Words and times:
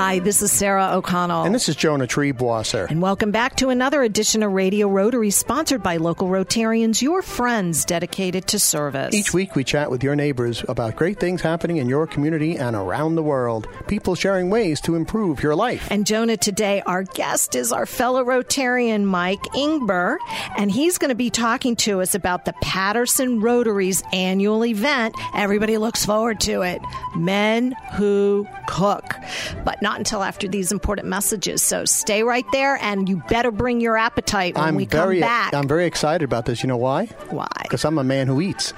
Hi, 0.00 0.18
this 0.18 0.40
is 0.40 0.50
Sarah 0.50 0.92
O'Connell. 0.94 1.42
And 1.42 1.54
this 1.54 1.68
is 1.68 1.76
Jonah 1.76 2.06
Triebwasser. 2.06 2.88
And 2.88 3.02
welcome 3.02 3.32
back 3.32 3.56
to 3.56 3.68
another 3.68 4.02
edition 4.02 4.42
of 4.42 4.50
Radio 4.50 4.88
Rotary, 4.88 5.28
sponsored 5.28 5.82
by 5.82 5.98
local 5.98 6.28
Rotarians, 6.28 7.02
your 7.02 7.20
friends 7.20 7.84
dedicated 7.84 8.46
to 8.46 8.58
service. 8.58 9.14
Each 9.14 9.34
week 9.34 9.54
we 9.54 9.62
chat 9.62 9.90
with 9.90 10.02
your 10.02 10.16
neighbors 10.16 10.64
about 10.70 10.96
great 10.96 11.20
things 11.20 11.42
happening 11.42 11.76
in 11.76 11.86
your 11.86 12.06
community 12.06 12.56
and 12.56 12.74
around 12.74 13.16
the 13.16 13.22
world. 13.22 13.68
People 13.88 14.14
sharing 14.14 14.48
ways 14.48 14.80
to 14.80 14.94
improve 14.94 15.42
your 15.42 15.54
life. 15.54 15.86
And 15.90 16.06
Jonah, 16.06 16.38
today 16.38 16.80
our 16.86 17.02
guest 17.02 17.54
is 17.54 17.70
our 17.70 17.84
fellow 17.84 18.24
Rotarian, 18.24 19.04
Mike 19.04 19.42
Ingber, 19.52 20.16
and 20.56 20.72
he's 20.72 20.96
going 20.96 21.10
to 21.10 21.14
be 21.14 21.28
talking 21.28 21.76
to 21.76 22.00
us 22.00 22.14
about 22.14 22.46
the 22.46 22.54
Patterson 22.62 23.40
Rotary's 23.42 24.02
annual 24.14 24.64
event. 24.64 25.14
Everybody 25.34 25.76
looks 25.76 26.06
forward 26.06 26.40
to 26.40 26.62
it. 26.62 26.80
Men 27.14 27.72
Who 27.96 28.46
Cook. 28.66 29.14
But 29.62 29.82
not 29.82 29.89
until 29.98 30.22
after 30.22 30.46
these 30.46 30.72
important 30.72 31.08
messages. 31.08 31.62
So 31.62 31.84
stay 31.84 32.22
right 32.22 32.44
there, 32.52 32.76
and 32.76 33.08
you 33.08 33.22
better 33.28 33.50
bring 33.50 33.80
your 33.80 33.96
appetite 33.96 34.54
when 34.54 34.64
I'm 34.64 34.74
we 34.74 34.86
very, 34.86 35.20
come 35.20 35.28
back. 35.28 35.54
I'm 35.54 35.68
very 35.68 35.86
excited 35.86 36.24
about 36.24 36.46
this. 36.46 36.62
You 36.62 36.68
know 36.68 36.76
why? 36.76 37.06
Why? 37.30 37.48
Because 37.62 37.84
I'm 37.84 37.98
a 37.98 38.04
man 38.04 38.26
who 38.26 38.40
eats. 38.40 38.72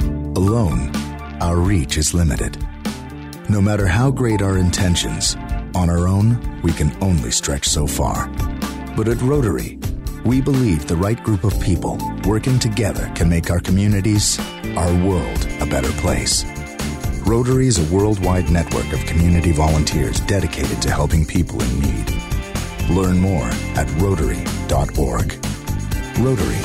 Alone, 0.00 0.94
our 1.40 1.56
reach 1.56 1.96
is 1.98 2.14
limited. 2.14 2.56
No 3.48 3.60
matter 3.60 3.86
how 3.86 4.10
great 4.10 4.42
our 4.42 4.58
intentions, 4.58 5.36
on 5.74 5.88
our 5.90 6.06
own, 6.08 6.60
we 6.62 6.72
can 6.72 6.96
only 7.02 7.30
stretch 7.30 7.66
so 7.66 7.86
far. 7.86 8.28
But 8.96 9.08
at 9.08 9.20
Rotary, 9.22 9.78
we 10.24 10.40
believe 10.40 10.86
the 10.86 10.96
right 10.96 11.22
group 11.22 11.44
of 11.44 11.58
people 11.60 11.98
working 12.24 12.58
together 12.58 13.10
can 13.14 13.28
make 13.28 13.50
our 13.50 13.60
communities, 13.60 14.38
our 14.76 14.92
world, 15.06 15.46
a 15.60 15.66
better 15.66 15.90
place. 15.92 16.44
Rotary 17.28 17.66
is 17.66 17.78
a 17.78 17.84
worldwide 17.94 18.50
network 18.50 18.90
of 18.94 19.04
community 19.04 19.52
volunteers 19.52 20.18
dedicated 20.20 20.80
to 20.80 20.90
helping 20.90 21.26
people 21.26 21.62
in 21.62 21.80
need. 21.80 22.10
Learn 22.88 23.18
more 23.18 23.50
at 23.76 23.86
Rotary.org. 24.00 25.46
Rotary, 26.18 26.62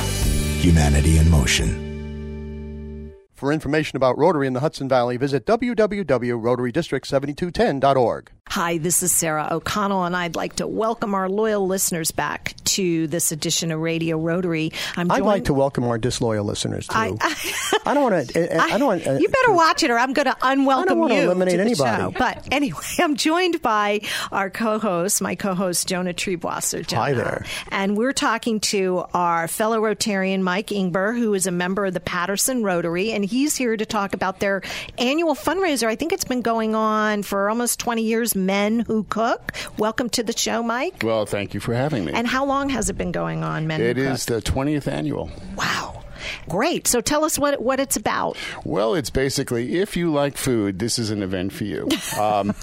humanity 0.61 1.17
in 1.17 1.29
motion. 1.29 3.11
For 3.33 3.51
information 3.51 3.97
about 3.97 4.17
Rotary 4.17 4.47
in 4.47 4.53
the 4.53 4.61
Hudson 4.61 4.87
Valley, 4.87 5.17
visit 5.17 5.45
www.rotarydistrict7210.org. 5.45 8.31
Hi, 8.49 8.77
this 8.77 9.01
is 9.01 9.11
Sarah 9.11 9.47
O'Connell, 9.49 10.03
and 10.03 10.15
I'd 10.15 10.35
like 10.35 10.57
to 10.57 10.67
welcome 10.67 11.15
our 11.15 11.27
loyal 11.27 11.65
listeners 11.65 12.11
back 12.11 12.53
to 12.65 13.07
this 13.07 13.31
edition 13.31 13.71
of 13.71 13.79
Radio 13.79 14.19
Rotary. 14.19 14.71
I'm 14.95 15.09
I'd 15.11 15.17
joined- 15.17 15.25
like 15.25 15.45
to 15.45 15.53
welcome 15.55 15.85
our 15.85 15.97
disloyal 15.97 16.45
listeners 16.45 16.85
too. 16.87 16.93
I- 16.95 17.13
I, 17.85 17.93
don't 17.95 18.03
want 18.11 18.29
to. 18.29 18.55
I, 18.61 18.75
I 18.75 18.77
don't 18.77 18.87
want. 18.87 19.07
uh, 19.07 19.13
you 19.13 19.27
better 19.27 19.53
watch 19.53 19.81
it, 19.81 19.89
or 19.89 19.97
I'm 19.97 20.13
going 20.13 20.27
to 20.27 20.37
unwelcome 20.43 20.99
wanna 20.99 21.15
you 21.15 21.21
eliminate 21.21 21.53
to 21.53 21.57
the 21.57 21.63
anybody. 21.63 22.03
show. 22.03 22.11
But 22.19 22.47
anyway, 22.51 22.79
I'm 22.99 23.15
joined 23.15 23.61
by 23.63 24.01
our 24.31 24.51
co-host, 24.51 25.19
my 25.21 25.33
co-host 25.33 25.87
Jonah 25.87 26.13
Triebwasser. 26.13 26.85
Jonah. 26.85 27.01
Hi 27.01 27.13
there. 27.13 27.45
And 27.71 27.97
we're 27.97 28.13
talking 28.13 28.59
to 28.59 29.05
our 29.15 29.47
fellow 29.47 29.81
Rotarian 29.81 30.41
Mike 30.41 30.67
Ingber, 30.67 31.17
who 31.17 31.33
is 31.33 31.47
a 31.47 31.51
member 31.51 31.87
of 31.87 31.95
the 31.95 31.99
Patterson 31.99 32.61
Rotary, 32.63 33.13
and 33.13 33.25
he's 33.25 33.55
here 33.55 33.75
to 33.75 33.85
talk 33.85 34.13
about 34.13 34.39
their 34.41 34.61
annual 34.99 35.33
fundraiser. 35.33 35.87
I 35.87 35.95
think 35.95 36.13
it's 36.13 36.25
been 36.25 36.43
going 36.43 36.75
on 36.75 37.23
for 37.23 37.49
almost 37.49 37.79
20 37.79 38.03
years. 38.03 38.32
Men 38.35 38.81
Who 38.81 39.03
Cook. 39.03 39.53
Welcome 39.77 40.09
to 40.09 40.23
the 40.23 40.37
show, 40.37 40.63
Mike. 40.63 41.01
Well, 41.03 41.25
thank 41.25 41.53
you 41.53 41.59
for 41.59 41.73
having 41.73 42.05
me. 42.05 42.13
And 42.13 42.27
how 42.27 42.45
long 42.45 42.69
has 42.69 42.89
it 42.89 42.97
been 42.97 43.11
going 43.11 43.43
on, 43.43 43.67
Men 43.67 43.81
it 43.81 43.97
is 43.97 44.25
the 44.25 44.41
20th 44.41 44.87
annual. 44.87 45.29
wow. 45.55 46.02
Great. 46.49 46.87
So 46.87 47.01
tell 47.01 47.23
us 47.25 47.37
what 47.39 47.61
what 47.61 47.79
it's 47.79 47.95
about. 47.95 48.37
Well, 48.63 48.95
it's 48.95 49.09
basically 49.09 49.79
if 49.79 49.95
you 49.97 50.11
like 50.11 50.37
food, 50.37 50.79
this 50.79 50.97
is 50.99 51.09
an 51.11 51.21
event 51.23 51.53
for 51.53 51.63
you. 51.65 51.89
Um, 52.19 52.53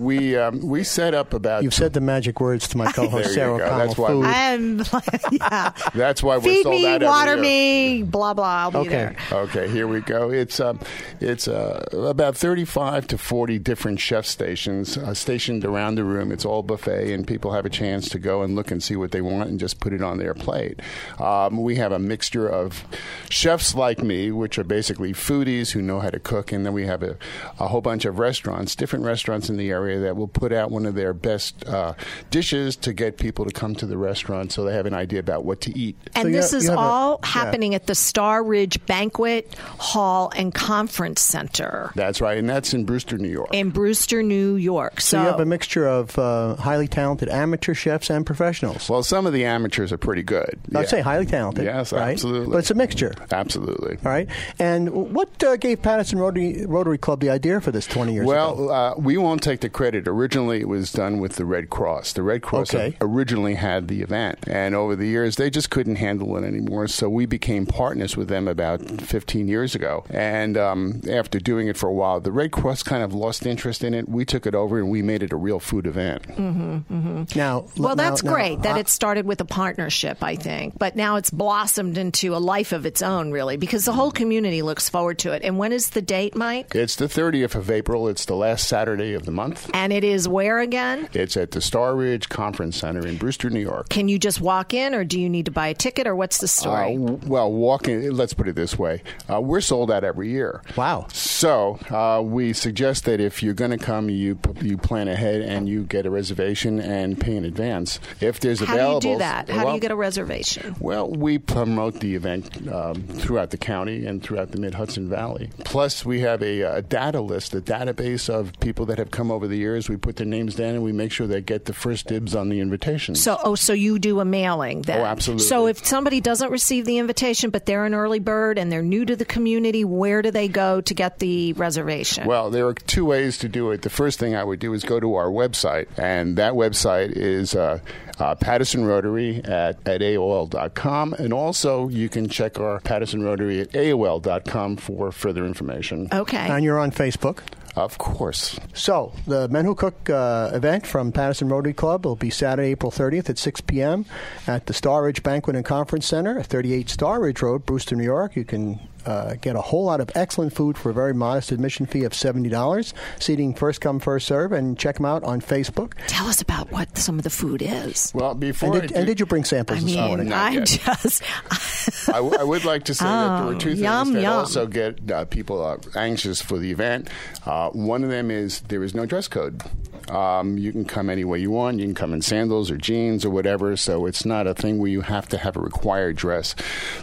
we 0.00 0.36
um, 0.36 0.60
we 0.66 0.82
set 0.82 1.12
up 1.14 1.34
about. 1.34 1.62
You've 1.62 1.74
said 1.74 1.92
the 1.92 2.00
magic 2.00 2.40
words 2.40 2.66
to 2.68 2.78
my 2.78 2.90
co-host 2.92 3.34
Sarah 3.34 3.58
go. 3.58 3.64
O'Connell. 3.64 3.78
That's 3.86 3.98
why 3.98 4.08
Food. 4.08 4.24
I'm 4.24 4.78
yeah. 5.32 5.72
that's 5.94 6.22
why 6.22 6.36
we're 6.38 6.42
Feed 6.42 6.62
sold 6.62 6.74
me, 6.74 6.86
out 6.86 7.02
water 7.02 7.36
me, 7.36 8.02
blah 8.02 8.34
blah. 8.34 8.46
I'll 8.64 8.70
be 8.70 8.78
Okay. 8.78 8.88
there. 8.90 9.16
Okay, 9.32 9.68
here 9.68 9.86
we 9.86 10.00
go. 10.00 10.30
It's 10.30 10.60
um, 10.60 10.80
it's 11.20 11.46
uh, 11.46 11.84
about 11.92 12.36
thirty-five 12.36 13.06
to 13.08 13.18
forty 13.18 13.58
different 13.58 14.00
chef 14.00 14.24
stations 14.26 14.96
uh, 14.96 15.14
stationed 15.14 15.64
around 15.64 15.96
the 15.96 16.04
room. 16.04 16.32
It's 16.32 16.44
all 16.44 16.62
buffet, 16.62 17.12
and 17.12 17.26
people 17.26 17.52
have 17.52 17.66
a 17.66 17.70
chance 17.70 18.08
to 18.10 18.18
go 18.18 18.42
and 18.42 18.54
look 18.56 18.70
and 18.70 18.82
see 18.82 18.96
what 18.96 19.12
they 19.12 19.20
want 19.20 19.48
and 19.50 19.60
just 19.60 19.78
put 19.80 19.92
it 19.92 20.02
on 20.02 20.18
their 20.18 20.34
plate. 20.34 20.80
Um, 21.20 21.62
we 21.62 21.76
have 21.76 21.92
a 21.92 21.98
mixture 21.98 22.48
of 22.48 22.84
chefs 23.28 23.74
like 23.74 24.02
me, 24.02 24.30
which 24.30 24.58
are 24.58 24.64
basically 24.64 25.12
foodies 25.12 25.72
who 25.72 25.82
know 25.82 26.00
how 26.00 26.10
to 26.10 26.18
cook, 26.20 26.52
and 26.52 26.64
then 26.64 26.72
we 26.72 26.86
have 26.86 27.02
a, 27.02 27.16
a 27.58 27.68
whole 27.68 27.80
bunch 27.80 28.04
of 28.04 28.18
restaurants, 28.18 28.74
different 28.76 29.04
restaurants 29.04 29.48
in 29.48 29.56
the 29.56 29.70
area 29.70 29.98
that 30.00 30.16
will 30.16 30.28
put 30.28 30.52
out 30.52 30.70
one 30.70 30.86
of 30.86 30.94
their 30.94 31.12
best 31.12 31.66
uh, 31.66 31.94
dishes 32.30 32.76
to 32.76 32.92
get 32.92 33.16
people 33.18 33.44
to 33.44 33.52
come 33.52 33.74
to 33.74 33.86
the 33.86 33.96
restaurant 33.98 34.52
so 34.52 34.64
they 34.64 34.72
have 34.74 34.86
an 34.86 34.94
idea 34.94 35.20
about 35.20 35.44
what 35.44 35.60
to 35.62 35.76
eat. 35.78 35.96
And 36.14 36.28
you 36.28 36.34
this 36.36 36.50
have- 36.52 36.58
is 36.58 36.64
you 36.64 36.70
have 36.70 36.78
a- 36.78 36.82
all 36.82 37.20
yeah. 37.22 37.28
happening 37.28 37.74
at 37.74 37.86
the 37.86 37.94
Star 37.94 38.42
Ridge 38.42 38.84
Banquet 38.86 39.54
Hall 39.78 40.32
and 40.36 40.52
Conference 40.54 41.20
Center 41.20 41.90
That's 41.94 42.20
right, 42.20 42.38
and 42.38 42.48
that's 42.48 42.74
in 42.74 42.84
Brewster, 42.84 43.18
New 43.18 43.28
York. 43.28 43.48
in 43.52 43.70
Brewster, 43.70 44.22
New 44.22 44.54
York. 44.56 45.00
So, 45.00 45.16
So 45.16 45.22
you 45.22 45.28
have 45.28 45.40
a 45.40 45.46
mixture 45.46 45.86
of 45.86 46.18
uh, 46.18 46.56
highly 46.56 46.88
talented 46.88 47.28
amateur 47.28 47.74
chefs 47.74 48.10
and 48.10 48.24
professionals. 48.26 48.88
Well, 48.88 49.02
some 49.02 49.26
of 49.26 49.32
the 49.32 49.44
amateurs 49.44 49.92
are 49.92 49.98
pretty 49.98 50.22
good. 50.22 50.58
I'd 50.74 50.82
Yeah. 50.82 50.86
say 50.86 51.00
highly 51.00 51.26
talented. 51.26 51.64
Yes, 51.64 51.92
right? 51.92 52.12
absolutely. 52.12 52.52
But 52.52 52.58
it's 52.58 52.70
a 52.70 52.74
mixture. 52.86 53.14
Absolutely. 53.32 53.96
All 54.04 54.10
right. 54.12 54.28
And 54.58 54.90
what 55.14 55.42
uh, 55.42 55.56
gave 55.56 55.82
Patterson 55.82 56.18
Rotary, 56.18 56.64
Rotary 56.66 56.98
Club 56.98 57.20
the 57.20 57.30
idea 57.30 57.60
for 57.60 57.70
this 57.72 57.86
20 57.86 58.14
years 58.14 58.24
ago? 58.24 58.30
Well, 58.32 58.70
uh, 58.70 58.94
we 58.96 59.16
won't 59.16 59.42
take 59.42 59.60
the 59.60 59.68
credit. 59.68 60.06
Originally, 60.06 60.60
it 60.60 60.68
was 60.68 60.92
done 60.92 61.18
with 61.18 61.36
the 61.36 61.44
Red 61.44 61.70
Cross. 61.70 62.12
The 62.14 62.22
Red 62.22 62.42
Cross 62.42 62.74
Okay. 62.74 62.96
originally 63.00 63.54
had 63.54 63.88
the 63.88 64.02
event, 64.02 64.38
and 64.46 64.74
over 64.74 64.94
the 64.96 65.06
years, 65.06 65.36
they 65.36 65.50
just 65.50 65.70
couldn't 65.70 65.96
handle 65.96 66.36
it 66.36 66.44
anymore. 66.44 66.86
So 66.86 67.08
we 67.08 67.26
became 67.26 67.66
partners 67.66 68.16
with 68.16 68.28
them 68.28 68.46
about 68.48 68.80
15 69.00 69.48
years 69.48 69.74
ago. 69.74 70.04
And 70.10 70.56
um, 70.56 71.00
after 71.10 71.38
doing 71.40 71.68
it 71.68 71.76
for 71.76 71.88
a 71.88 71.92
while, 71.92 72.20
the 72.20 72.32
Red 72.32 72.52
Cross 72.52 72.82
kind 72.84 73.02
of 73.02 73.12
lost 73.14 73.46
interest 73.46 73.82
in 73.82 73.94
it. 73.94 74.08
We 74.08 74.24
took 74.24 74.46
it 74.46 74.54
over, 74.54 74.78
and 74.78 74.90
we 74.90 75.02
made 75.02 75.22
it 75.22 75.32
a 75.32 75.36
real 75.36 75.58
food 75.60 75.86
event. 75.86 76.26
now, 76.38 77.64
well, 77.76 77.94
now- 77.94 77.94
that's 77.94 78.22
now, 78.22 78.32
great 78.32 78.62
that 78.62 78.76
I- 78.76 78.80
it 78.80 78.88
started 78.88 79.26
with 79.26 79.40
a 79.40 79.44
partnership, 79.44 80.22
I 80.22 80.36
think, 80.36 80.78
but 80.78 80.96
now 80.96 81.16
it's 81.16 81.30
blossomed 81.30 81.98
into 81.98 82.34
a 82.34 82.38
life 82.38 82.72
of 82.76 82.86
its 82.86 83.02
own, 83.02 83.32
really, 83.32 83.56
because 83.56 83.84
the 83.84 83.92
whole 83.92 84.12
community 84.12 84.62
looks 84.62 84.88
forward 84.88 85.18
to 85.20 85.32
it. 85.32 85.42
And 85.42 85.58
when 85.58 85.72
is 85.72 85.90
the 85.90 86.02
date, 86.02 86.36
Mike? 86.36 86.74
It's 86.74 86.94
the 86.94 87.06
30th 87.06 87.56
of 87.56 87.70
April. 87.70 88.06
It's 88.06 88.24
the 88.26 88.36
last 88.36 88.68
Saturday 88.68 89.14
of 89.14 89.24
the 89.24 89.32
month. 89.32 89.68
And 89.74 89.92
it 89.92 90.04
is 90.04 90.28
where 90.28 90.60
again? 90.60 91.08
It's 91.12 91.36
at 91.36 91.50
the 91.50 91.60
Star 91.60 91.96
Ridge 91.96 92.28
Conference 92.28 92.76
Center 92.76 93.04
in 93.06 93.16
Brewster, 93.16 93.50
New 93.50 93.60
York. 93.60 93.88
Can 93.88 94.08
you 94.08 94.18
just 94.18 94.40
walk 94.40 94.72
in, 94.72 94.94
or 94.94 95.04
do 95.04 95.20
you 95.20 95.28
need 95.28 95.46
to 95.46 95.50
buy 95.50 95.66
a 95.68 95.74
ticket, 95.74 96.06
or 96.06 96.14
what's 96.14 96.38
the 96.38 96.48
story? 96.48 96.94
Uh, 96.94 96.98
w- 96.98 97.20
well, 97.26 97.50
walking. 97.50 98.12
Let's 98.12 98.34
put 98.34 98.46
it 98.46 98.54
this 98.54 98.78
way: 98.78 99.02
uh, 99.28 99.40
we're 99.40 99.60
sold 99.60 99.90
out 99.90 100.04
every 100.04 100.30
year. 100.30 100.62
Wow. 100.76 101.06
So 101.10 101.78
uh, 101.90 102.22
we 102.22 102.52
suggest 102.52 103.04
that 103.06 103.20
if 103.20 103.42
you're 103.42 103.54
going 103.54 103.70
to 103.72 103.78
come, 103.78 104.10
you 104.10 104.38
you 104.60 104.76
plan 104.76 105.08
ahead 105.08 105.40
and 105.40 105.68
you 105.68 105.84
get 105.84 106.06
a 106.06 106.10
reservation 106.10 106.78
and 106.78 107.18
pay 107.18 107.36
in 107.36 107.44
advance. 107.44 107.98
If 108.20 108.40
there's 108.40 108.60
How 108.60 109.00
do 109.00 109.08
you 109.08 109.14
do 109.14 109.18
that? 109.18 109.48
How 109.48 109.64
do 109.64 109.72
you 109.72 109.80
get 109.80 109.90
a 109.90 109.96
reservation? 109.96 110.76
Well, 110.78 111.10
we 111.10 111.38
promote 111.38 112.00
the 112.00 112.14
event 112.14 112.65
um, 112.68 113.02
throughout 113.02 113.50
the 113.50 113.56
county 113.56 114.06
and 114.06 114.22
throughout 114.22 114.52
the 114.52 114.58
Mid 114.58 114.74
Hudson 114.74 115.08
Valley. 115.08 115.50
Plus, 115.64 116.04
we 116.04 116.20
have 116.20 116.42
a, 116.42 116.62
a 116.62 116.82
data 116.82 117.20
list, 117.20 117.54
a 117.54 117.60
database 117.60 118.28
of 118.28 118.58
people 118.60 118.86
that 118.86 118.98
have 118.98 119.10
come 119.10 119.30
over 119.30 119.46
the 119.46 119.56
years. 119.56 119.88
We 119.88 119.96
put 119.96 120.16
their 120.16 120.26
names 120.26 120.54
down 120.54 120.74
and 120.74 120.82
we 120.82 120.92
make 120.92 121.12
sure 121.12 121.26
they 121.26 121.40
get 121.40 121.64
the 121.64 121.72
first 121.72 122.06
dibs 122.06 122.34
on 122.34 122.48
the 122.48 122.60
invitation. 122.60 123.14
So, 123.14 123.38
oh, 123.42 123.54
so 123.54 123.72
you 123.72 123.98
do 123.98 124.20
a 124.20 124.24
mailing 124.24 124.82
then? 124.82 125.00
Oh, 125.00 125.04
absolutely. 125.04 125.46
So, 125.46 125.66
if 125.66 125.86
somebody 125.86 126.20
doesn't 126.20 126.50
receive 126.50 126.84
the 126.84 126.98
invitation, 126.98 127.50
but 127.50 127.66
they're 127.66 127.84
an 127.84 127.94
early 127.94 128.18
bird 128.18 128.58
and 128.58 128.70
they're 128.70 128.82
new 128.82 129.04
to 129.04 129.16
the 129.16 129.24
community, 129.24 129.84
where 129.84 130.22
do 130.22 130.30
they 130.30 130.48
go 130.48 130.80
to 130.80 130.94
get 130.94 131.18
the 131.18 131.52
reservation? 131.54 132.26
Well, 132.26 132.50
there 132.50 132.66
are 132.66 132.74
two 132.74 133.04
ways 133.04 133.38
to 133.38 133.48
do 133.48 133.70
it. 133.70 133.82
The 133.82 133.90
first 133.90 134.18
thing 134.18 134.34
I 134.34 134.44
would 134.44 134.58
do 134.58 134.72
is 134.72 134.84
go 134.84 135.00
to 135.00 135.14
our 135.14 135.28
website, 135.28 135.86
and 135.98 136.36
that 136.36 136.54
website 136.54 137.12
is 137.12 137.54
uh, 137.54 137.80
uh, 138.18 138.34
Patterson 138.34 138.84
Rotary 138.84 139.42
at, 139.44 139.86
at 139.86 140.00
AOL.com. 140.00 141.14
And 141.14 141.32
also, 141.32 141.88
you 141.88 142.08
can 142.08 142.28
check 142.28 142.55
our 142.58 142.80
Patterson 142.80 143.22
Rotary 143.22 143.60
at 143.60 143.70
AOL.com 143.72 144.76
for 144.76 145.12
further 145.12 145.44
information. 145.46 146.08
okay. 146.12 146.48
And 146.48 146.64
you're 146.64 146.78
on 146.78 146.90
Facebook. 146.90 147.38
Of 147.74 147.98
course. 147.98 148.58
So, 148.72 149.12
the 149.26 149.48
Men 149.48 149.66
Who 149.66 149.74
Cook 149.74 150.08
uh, 150.08 150.50
event 150.54 150.86
from 150.86 151.12
Patterson 151.12 151.50
Rotary 151.50 151.74
Club 151.74 152.06
will 152.06 152.16
be 152.16 152.30
Saturday, 152.30 152.70
April 152.70 152.90
30th 152.90 153.28
at 153.28 153.36
6 153.36 153.60
p.m. 153.62 154.06
at 154.46 154.64
the 154.64 154.72
Star 154.72 155.04
Ridge 155.04 155.22
Banquet 155.22 155.56
and 155.56 155.64
Conference 155.64 156.06
Center, 156.06 156.42
38 156.42 156.88
Star 156.88 157.20
Ridge 157.20 157.42
Road, 157.42 157.66
Brewster, 157.66 157.94
New 157.94 158.04
York. 158.04 158.34
You 158.34 158.46
can 158.46 158.80
uh, 159.06 159.34
get 159.40 159.56
a 159.56 159.60
whole 159.60 159.84
lot 159.84 160.00
of 160.00 160.10
excellent 160.14 160.52
food 160.52 160.76
for 160.76 160.90
a 160.90 160.92
very 160.94 161.14
modest 161.14 161.52
admission 161.52 161.86
fee 161.86 162.04
of 162.04 162.12
$70. 162.12 162.92
Seating 163.20 163.54
first 163.54 163.80
come, 163.80 164.00
first 164.00 164.26
serve, 164.26 164.52
and 164.52 164.78
check 164.78 164.96
them 164.96 165.06
out 165.06 165.22
on 165.24 165.40
Facebook. 165.40 165.92
Tell 166.08 166.26
us 166.26 166.40
about 166.42 166.70
what 166.72 166.98
some 166.98 167.16
of 167.18 167.24
the 167.24 167.30
food 167.30 167.62
is. 167.62 168.12
Well, 168.14 168.34
before 168.34 168.68
And 168.70 168.76
I 168.76 168.80
did, 168.80 168.88
do- 168.88 168.94
and 168.96 169.06
did 169.06 169.20
you 169.20 169.26
bring 169.26 169.44
samples 169.44 169.78
I 169.80 169.82
this 169.86 169.96
morning? 169.96 170.32
I'm 170.32 170.54
yet. 170.54 170.66
just. 170.66 171.22
I, 172.08 172.12
w- 172.14 172.36
I 172.38 172.42
would 172.44 172.64
like 172.64 172.84
to 172.84 172.94
say 172.94 173.04
that 173.04 173.36
there 173.38 173.46
were 173.46 173.54
Oh, 173.54 173.58
two 173.58 173.70
things 173.70 173.80
yum, 173.80 174.12
that 174.14 174.22
yum. 174.22 174.32
also 174.32 174.66
get 174.66 175.10
uh, 175.10 175.24
people 175.26 175.64
uh, 175.64 175.76
anxious 175.94 176.42
for 176.42 176.58
the 176.58 176.70
event. 176.70 177.08
Uh, 177.44 177.70
one 177.70 178.02
of 178.04 178.10
them 178.10 178.30
is 178.30 178.60
there 178.62 178.82
is 178.82 178.94
no 178.94 179.06
dress 179.06 179.28
code. 179.28 179.62
Um, 180.10 180.58
you 180.58 180.72
can 180.72 180.84
come 180.84 181.10
any 181.10 181.24
way 181.24 181.38
you 181.40 181.50
want. 181.50 181.78
You 181.78 181.86
can 181.86 181.94
come 181.94 182.12
in 182.12 182.22
sandals 182.22 182.70
or 182.70 182.76
jeans 182.76 183.24
or 183.24 183.30
whatever. 183.30 183.76
So 183.76 184.06
it's 184.06 184.24
not 184.24 184.46
a 184.46 184.54
thing 184.54 184.78
where 184.78 184.90
you 184.90 185.00
have 185.02 185.28
to 185.28 185.38
have 185.38 185.56
a 185.56 185.60
required 185.60 186.16
dress. 186.16 186.54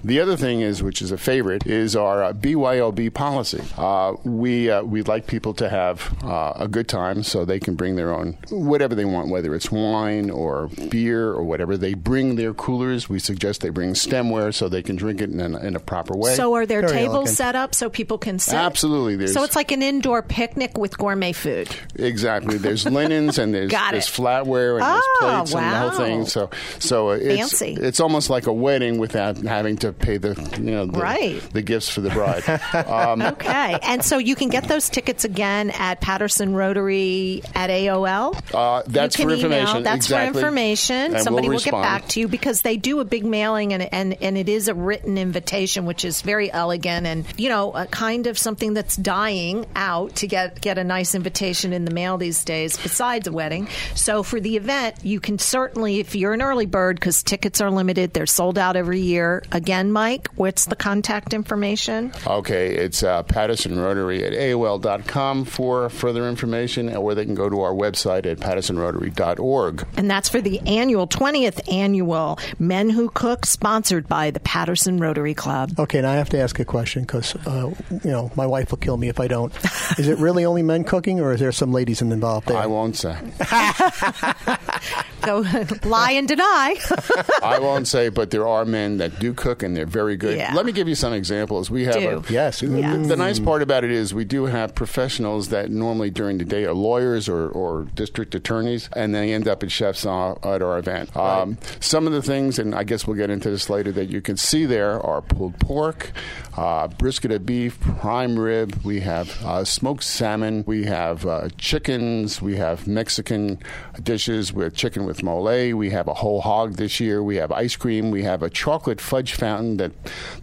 The 0.03 0.19
other 0.19 0.35
thing 0.37 0.61
is, 0.61 0.81
which 0.83 1.01
is 1.01 1.11
a 1.11 1.17
favorite, 1.17 1.65
is 1.67 1.95
our 1.95 2.23
uh, 2.23 2.33
BYOB 2.33 3.13
policy. 3.13 3.61
Uh, 3.77 4.13
we 4.23 4.69
uh, 4.69 4.83
we 4.83 5.01
like 5.03 5.27
people 5.27 5.53
to 5.55 5.69
have 5.69 6.15
uh, 6.23 6.53
a 6.55 6.67
good 6.67 6.87
time, 6.87 7.23
so 7.23 7.45
they 7.45 7.59
can 7.59 7.75
bring 7.75 7.95
their 7.95 8.13
own 8.13 8.37
whatever 8.49 8.95
they 8.95 9.05
want, 9.05 9.29
whether 9.29 9.53
it's 9.55 9.71
wine 9.71 10.29
or 10.29 10.67
beer 10.89 11.29
or 11.31 11.43
whatever. 11.43 11.77
They 11.77 11.93
bring 11.93 12.35
their 12.35 12.53
coolers. 12.53 13.09
We 13.09 13.19
suggest 13.19 13.61
they 13.61 13.69
bring 13.69 13.93
stemware 13.93 14.53
so 14.53 14.69
they 14.69 14.81
can 14.83 14.95
drink 14.95 15.21
it 15.21 15.29
in 15.29 15.39
a, 15.39 15.59
in 15.59 15.75
a 15.75 15.79
proper 15.79 16.15
way. 16.15 16.35
So 16.35 16.53
are 16.55 16.65
there 16.65 16.81
Very 16.81 16.93
tables 16.93 17.15
elegant. 17.15 17.37
set 17.37 17.55
up 17.55 17.75
so 17.75 17.89
people 17.89 18.17
can 18.17 18.39
sit? 18.39 18.53
Absolutely, 18.55 19.15
there's- 19.15 19.33
So 19.33 19.43
it's 19.43 19.55
like 19.55 19.71
an 19.71 19.81
indoor 19.81 20.21
picnic 20.21 20.77
with 20.77 20.97
gourmet 20.97 21.31
food. 21.33 21.69
Exactly. 21.95 22.57
There's 22.57 22.85
linens 22.93 23.37
and 23.37 23.53
there's, 23.53 23.71
there's 23.71 24.07
flatware 24.07 24.75
and 24.75 24.83
Oh, 24.85 25.17
there's 25.21 25.51
plates 25.51 25.55
and 25.55 25.73
the 25.73 25.77
whole 25.79 25.91
thing. 25.91 26.25
So 26.25 26.49
so 26.79 27.09
it's 27.11 27.39
Fancy. 27.59 27.77
it's 27.79 27.99
almost 27.99 28.29
like 28.29 28.47
a 28.47 28.53
wedding 28.53 28.97
without 28.97 29.37
having 29.37 29.77
to 29.77 29.91
pay 29.93 30.17
the 30.17 30.33
you 30.57 30.71
know 30.71 30.85
the, 30.85 30.99
Right. 30.99 31.41
the 31.53 31.61
gifts 31.61 31.89
for 31.89 32.01
the 32.01 32.09
bride. 32.09 32.43
um, 32.87 33.21
Okay, 33.21 33.77
and 33.83 34.03
so 34.03 34.17
you 34.17 34.35
can 34.35 34.49
get 34.49 34.67
those 34.67 34.89
tickets 34.89 35.23
again 35.25 35.71
at 35.71 36.01
Patterson 36.01 36.53
Rotary 36.55 37.41
at 37.55 37.69
AOL. 37.69 38.39
Uh, 38.53 38.83
that's 38.87 39.17
you 39.17 39.25
can 39.25 39.31
email. 39.35 39.45
information. 39.45 39.83
That's 39.83 40.05
Exactly. 40.05 40.33
for 40.41 40.47
information. 40.47 41.13
And 41.15 41.23
Somebody 41.23 41.47
we'll 41.47 41.57
will 41.57 41.63
get 41.63 41.71
back 41.73 42.07
to 42.09 42.19
you 42.19 42.27
because 42.27 42.61
they 42.61 42.77
do 42.77 42.99
a 42.99 43.05
big 43.05 43.25
mailing 43.25 43.73
and, 43.73 43.83
and 43.93 44.17
and 44.21 44.37
it 44.37 44.49
is 44.49 44.67
a 44.67 44.73
written 44.73 45.17
invitation, 45.17 45.85
which 45.85 46.05
is 46.05 46.21
very 46.21 46.51
elegant 46.51 47.05
and 47.07 47.25
you 47.37 47.49
know 47.49 47.71
a 47.73 47.85
kind 47.85 48.27
of 48.27 48.37
something 48.37 48.73
that's 48.73 48.95
dying 48.95 49.65
out 49.75 50.15
to 50.17 50.27
get 50.27 50.59
get 50.61 50.77
a 50.77 50.83
nice 50.83 51.15
invitation 51.15 51.73
in 51.73 51.85
the 51.85 51.91
mail 51.91 52.17
these 52.17 52.43
days. 52.43 52.77
Besides 52.83 53.27
a 53.27 53.31
wedding, 53.31 53.67
so 53.95 54.21
for 54.23 54.39
the 54.39 54.57
event, 54.57 54.97
you 55.03 55.19
can 55.19 55.39
certainly 55.39 55.99
if 55.99 56.15
you're 56.15 56.33
an 56.33 56.41
early 56.41 56.65
bird 56.65 56.97
because 56.97 57.23
tickets 57.23 57.61
are 57.61 57.71
limited, 57.71 58.13
they're 58.13 58.25
sold 58.25 58.57
out 58.57 58.75
every 58.75 58.99
year. 58.99 59.43
Again, 59.51 59.91
Mike, 59.91 60.27
what's 60.35 60.65
the 60.65 60.75
contact 60.75 61.33
information? 61.33 62.11
Okay, 62.27 62.75
it's 62.75 63.03
uh, 63.03 63.23
Patterson 63.23 63.79
Rotary 63.79 64.23
at 64.23 64.33
AOL.com 64.33 65.45
for 65.45 65.89
further 65.89 66.27
information, 66.27 66.95
or 66.95 67.15
they 67.15 67.25
can 67.25 67.35
go 67.35 67.49
to 67.49 67.61
our 67.61 67.73
website 67.73 68.25
at 68.25 68.39
pattersonrotary.org. 68.39 69.87
And 69.97 70.09
that's 70.09 70.29
for 70.29 70.41
the 70.41 70.59
annual 70.61 71.07
20th 71.07 71.71
annual 71.71 72.39
Men 72.59 72.89
Who 72.89 73.09
Cook, 73.09 73.45
sponsored 73.45 74.07
by 74.07 74.31
the 74.31 74.39
Patterson 74.39 74.97
Rotary 74.97 75.33
Club. 75.33 75.79
Okay, 75.79 76.01
now 76.01 76.11
I 76.11 76.15
have 76.15 76.29
to 76.29 76.39
ask 76.39 76.59
a 76.59 76.65
question 76.65 77.03
because 77.03 77.35
uh, 77.47 77.73
you 77.91 78.11
know 78.11 78.31
my 78.35 78.45
wife 78.45 78.71
will 78.71 78.77
kill 78.77 78.97
me 78.97 79.09
if 79.09 79.19
I 79.19 79.27
don't. 79.27 79.53
Is 79.97 80.07
it 80.07 80.17
really 80.17 80.45
only 80.45 80.63
men 80.63 80.83
cooking, 80.83 81.19
or 81.19 81.33
is 81.33 81.39
there 81.39 81.51
some 81.51 81.71
ladies 81.71 82.01
involved 82.01 82.47
there? 82.47 82.57
I 82.57 82.65
say. 82.95 83.17
Go 85.25 85.39
lie 85.83 86.11
and 86.11 86.27
deny. 86.27 86.75
I 87.43 87.59
won't 87.59 87.87
say, 87.87 88.09
but 88.09 88.31
there 88.31 88.47
are 88.47 88.65
men 88.65 88.97
that 88.97 89.19
do 89.19 89.33
cook 89.33 89.63
and 89.63 89.75
they're 89.75 89.85
very 89.85 90.15
good. 90.17 90.37
Yeah. 90.37 90.53
Let 90.53 90.65
me 90.65 90.71
give 90.71 90.87
you 90.87 90.95
some 90.95 91.13
examples. 91.13 91.69
We 91.71 91.85
have 91.85 91.95
Do. 91.95 92.23
a, 92.27 92.31
Yes. 92.31 92.59
The, 92.61 92.67
the 92.67 93.15
nice 93.15 93.39
part 93.39 93.61
about 93.61 93.83
it 93.83 93.91
is 93.91 94.13
we 94.13 94.25
do 94.25 94.45
have 94.45 94.75
professionals 94.75 95.49
that 95.49 95.69
normally 95.69 96.09
during 96.09 96.37
the 96.37 96.45
day 96.45 96.65
are 96.65 96.73
lawyers 96.73 97.29
or, 97.29 97.49
or 97.49 97.83
district 97.95 98.35
attorneys, 98.35 98.89
and 98.95 99.13
they 99.13 99.33
end 99.33 99.47
up 99.47 99.63
as 99.63 99.71
chefs 99.71 100.05
uh, 100.05 100.31
at 100.43 100.61
our 100.61 100.77
event. 100.79 101.15
Um, 101.15 101.57
some 101.79 102.07
of 102.07 102.13
the 102.13 102.21
things, 102.21 102.59
and 102.59 102.73
I 102.75 102.83
guess 102.83 103.05
we'll 103.07 103.17
get 103.17 103.29
into 103.29 103.49
this 103.49 103.69
later, 103.69 103.91
that 103.93 104.09
you 104.09 104.21
can 104.21 104.37
see 104.37 104.65
there 104.65 104.99
are 105.01 105.21
pulled 105.21 105.59
pork, 105.59 106.11
uh, 106.57 106.87
brisket 106.87 107.31
of 107.31 107.45
beef, 107.45 107.79
prime 107.79 108.37
rib. 108.37 108.75
We 108.83 108.99
have 109.01 109.29
uh, 109.43 109.63
smoked 109.65 110.03
salmon. 110.03 110.63
We 110.67 110.85
have 110.85 111.25
uh, 111.25 111.49
chickens. 111.57 112.41
We 112.41 112.55
have 112.57 112.87
Mexican 112.87 113.59
dishes 114.01 114.51
with 114.53 114.75
chicken 114.75 115.05
with 115.05 115.12
mole. 115.21 115.73
We 115.75 115.89
have 115.91 116.07
a 116.07 116.13
whole 116.13 116.41
hog 116.41 116.77
this 116.77 116.99
year. 116.99 117.21
We 117.21 117.35
have 117.35 117.51
ice 117.51 117.75
cream. 117.75 118.09
We 118.09 118.23
have 118.23 118.41
a 118.41 118.49
chocolate 118.49 118.99
fudge 119.01 119.33
fountain 119.33 119.77
that 119.77 119.91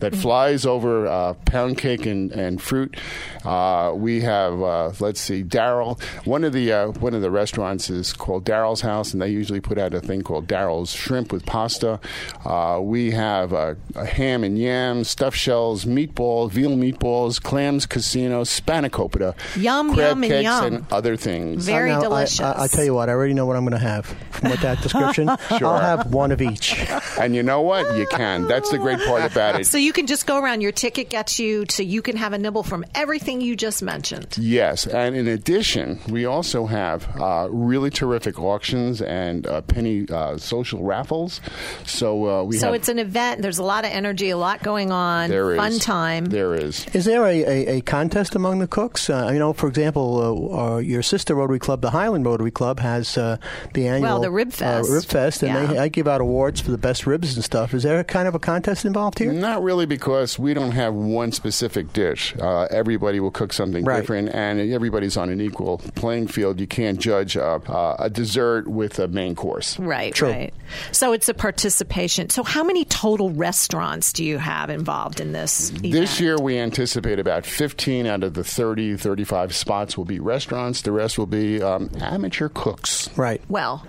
that 0.00 0.14
flies 0.14 0.66
over 0.66 1.06
uh, 1.06 1.34
pound 1.46 1.78
cake 1.78 2.06
and, 2.06 2.30
and 2.32 2.60
fruit. 2.62 2.96
Uh, 3.44 3.92
we 3.96 4.20
have 4.20 4.60
uh, 4.62 4.92
let's 5.00 5.20
see, 5.20 5.42
Daryl. 5.42 6.00
One 6.26 6.44
of 6.44 6.52
the 6.52 6.72
uh, 6.72 6.86
one 6.88 7.14
of 7.14 7.22
the 7.22 7.30
restaurants 7.30 7.88
is 7.90 8.12
called 8.12 8.44
Daryl's 8.44 8.82
House, 8.82 9.12
and 9.12 9.22
they 9.22 9.30
usually 9.30 9.60
put 9.60 9.78
out 9.78 9.94
a 9.94 10.00
thing 10.00 10.22
called 10.22 10.46
Daryl's 10.46 10.92
Shrimp 10.94 11.32
with 11.32 11.46
pasta. 11.46 11.98
Uh, 12.44 12.78
we 12.82 13.10
have 13.12 13.52
uh, 13.54 13.74
a 13.96 14.04
ham 14.04 14.44
and 14.44 14.58
yams, 14.58 15.08
stuffed 15.08 15.38
shells, 15.38 15.86
meatballs, 15.86 16.50
veal 16.50 16.76
meatballs, 16.76 17.42
clams, 17.42 17.86
casino, 17.86 18.44
spanakopita, 18.44 19.34
Yum, 19.56 19.94
crab 19.94 20.08
yum, 20.10 20.22
and 20.24 20.32
cakes, 20.32 20.42
yum. 20.44 20.64
and 20.64 20.86
other 20.92 21.16
things. 21.16 21.64
Very 21.64 21.90
Now, 21.90 21.98
I- 21.98 22.02
delicious. 22.02 22.40
I, 22.40 22.64
I 22.64 22.66
tell 22.68 22.84
you 22.84 22.92
what, 22.94 23.08
I 23.08 23.12
already 23.12 23.32
know 23.34 23.46
what 23.46 23.56
I'm 23.56 23.64
going 23.64 23.72
to 23.72 23.78
have 23.78 24.06
from 24.30 24.50
what 24.50 24.59
that 24.62 24.80
description. 24.82 25.28
sure. 25.58 25.66
I'll 25.66 25.78
have 25.78 26.12
one 26.12 26.32
of 26.32 26.40
each. 26.42 26.78
And 27.18 27.34
you 27.34 27.42
know 27.42 27.60
what? 27.62 27.96
You 27.96 28.06
can. 28.06 28.46
That's 28.48 28.70
the 28.70 28.78
great 28.78 28.98
part 29.06 29.30
about 29.30 29.60
it. 29.60 29.66
So 29.66 29.78
you 29.78 29.92
can 29.92 30.06
just 30.06 30.26
go 30.26 30.38
around. 30.38 30.60
Your 30.60 30.72
ticket 30.72 31.10
gets 31.10 31.38
you, 31.38 31.64
so 31.68 31.82
you 31.82 32.02
can 32.02 32.16
have 32.16 32.32
a 32.32 32.38
nibble 32.38 32.62
from 32.62 32.84
everything 32.94 33.40
you 33.40 33.56
just 33.56 33.82
mentioned. 33.82 34.36
Yes, 34.38 34.86
and 34.86 35.16
in 35.16 35.26
addition, 35.28 36.00
we 36.08 36.24
also 36.26 36.66
have 36.66 37.06
uh, 37.20 37.48
really 37.50 37.90
terrific 37.90 38.38
auctions 38.38 39.00
and 39.02 39.46
uh, 39.46 39.60
penny 39.62 40.06
uh, 40.10 40.36
social 40.38 40.82
raffles. 40.82 41.40
So 41.86 42.26
uh, 42.40 42.42
we 42.44 42.56
So 42.58 42.66
have. 42.66 42.74
it's 42.74 42.88
an 42.88 42.98
event. 42.98 43.42
There's 43.42 43.58
a 43.58 43.62
lot 43.64 43.84
of 43.84 43.90
energy, 43.92 44.30
a 44.30 44.36
lot 44.36 44.62
going 44.62 44.90
on. 44.90 45.30
there 45.30 45.52
is 45.52 45.58
fun 45.58 45.78
time. 45.78 46.24
There 46.26 46.54
is. 46.54 46.86
Is 46.94 47.04
there 47.04 47.24
a, 47.24 47.42
a, 47.44 47.66
a 47.76 47.80
contest 47.82 48.34
among 48.34 48.58
the 48.58 48.66
cooks? 48.68 49.08
Uh, 49.10 49.30
you 49.32 49.38
know, 49.38 49.52
for 49.52 49.68
example, 49.68 50.50
uh, 50.54 50.74
uh, 50.74 50.76
your 50.78 51.02
sister 51.02 51.34
Rotary 51.34 51.58
Club, 51.58 51.80
the 51.80 51.90
Highland 51.90 52.24
Rotary 52.26 52.50
Club, 52.50 52.80
has 52.80 53.16
uh, 53.18 53.36
the 53.74 53.86
annual 53.88 54.02
Well, 54.02 54.20
the 54.20 54.30
Rib 54.30 54.49
Fest. 54.50 54.88
Uh, 54.90 54.92
Rib 54.92 55.04
Fest, 55.04 55.42
and 55.42 55.68
they 55.70 55.78
I 55.78 55.88
give 55.88 56.06
out 56.08 56.20
awards 56.20 56.60
for 56.60 56.70
the 56.70 56.78
best 56.78 57.06
ribs 57.06 57.34
and 57.34 57.44
stuff. 57.44 57.74
Is 57.74 57.82
there 57.82 57.98
a 58.00 58.04
kind 58.04 58.28
of 58.28 58.34
a 58.34 58.38
contest 58.38 58.84
involved 58.84 59.18
here? 59.18 59.32
Not 59.32 59.62
really, 59.62 59.86
because 59.86 60.38
we 60.38 60.54
don't 60.54 60.72
have 60.72 60.94
one 60.94 61.32
specific 61.32 61.92
dish. 61.92 62.34
Uh, 62.40 62.62
everybody 62.70 63.20
will 63.20 63.30
cook 63.30 63.52
something 63.52 63.84
Right. 63.84 64.00
different, 64.00 64.30
and 64.34 64.60
everybody's 64.72 65.16
on 65.16 65.30
an 65.30 65.40
equal 65.40 65.78
playing 65.94 66.26
field. 66.28 66.60
You 66.60 66.66
can't 66.66 66.98
judge 66.98 67.36
uh, 67.36 67.58
uh, 67.68 67.96
a 67.98 68.10
dessert 68.10 68.68
with 68.68 68.98
a 68.98 69.08
main 69.08 69.34
course. 69.34 69.78
Right, 69.78 70.14
True. 70.14 70.30
right. 70.30 70.54
So 70.92 71.12
it's 71.12 71.28
a 71.28 71.34
participation. 71.34 72.30
So 72.30 72.42
how 72.42 72.62
many 72.64 72.84
total 72.84 73.30
restaurants 73.30 74.12
do 74.12 74.24
you 74.24 74.38
have 74.38 74.70
involved 74.70 75.20
in 75.20 75.32
this? 75.32 75.70
This 75.80 76.20
year, 76.20 76.36
we 76.38 76.58
anticipate 76.58 77.18
about 77.18 77.44
15 77.46 78.06
out 78.06 78.22
of 78.22 78.34
the 78.34 78.44
30, 78.44 78.96
35 78.96 79.54
spots 79.54 79.96
will 79.96 80.04
be 80.04 80.20
restaurants. 80.20 80.82
The 80.82 80.92
rest 80.92 81.18
will 81.18 81.26
be 81.26 81.62
um, 81.62 81.90
amateur 82.00 82.48
cooks. 82.48 83.10
Right. 83.16 83.40
Well, 83.48 83.84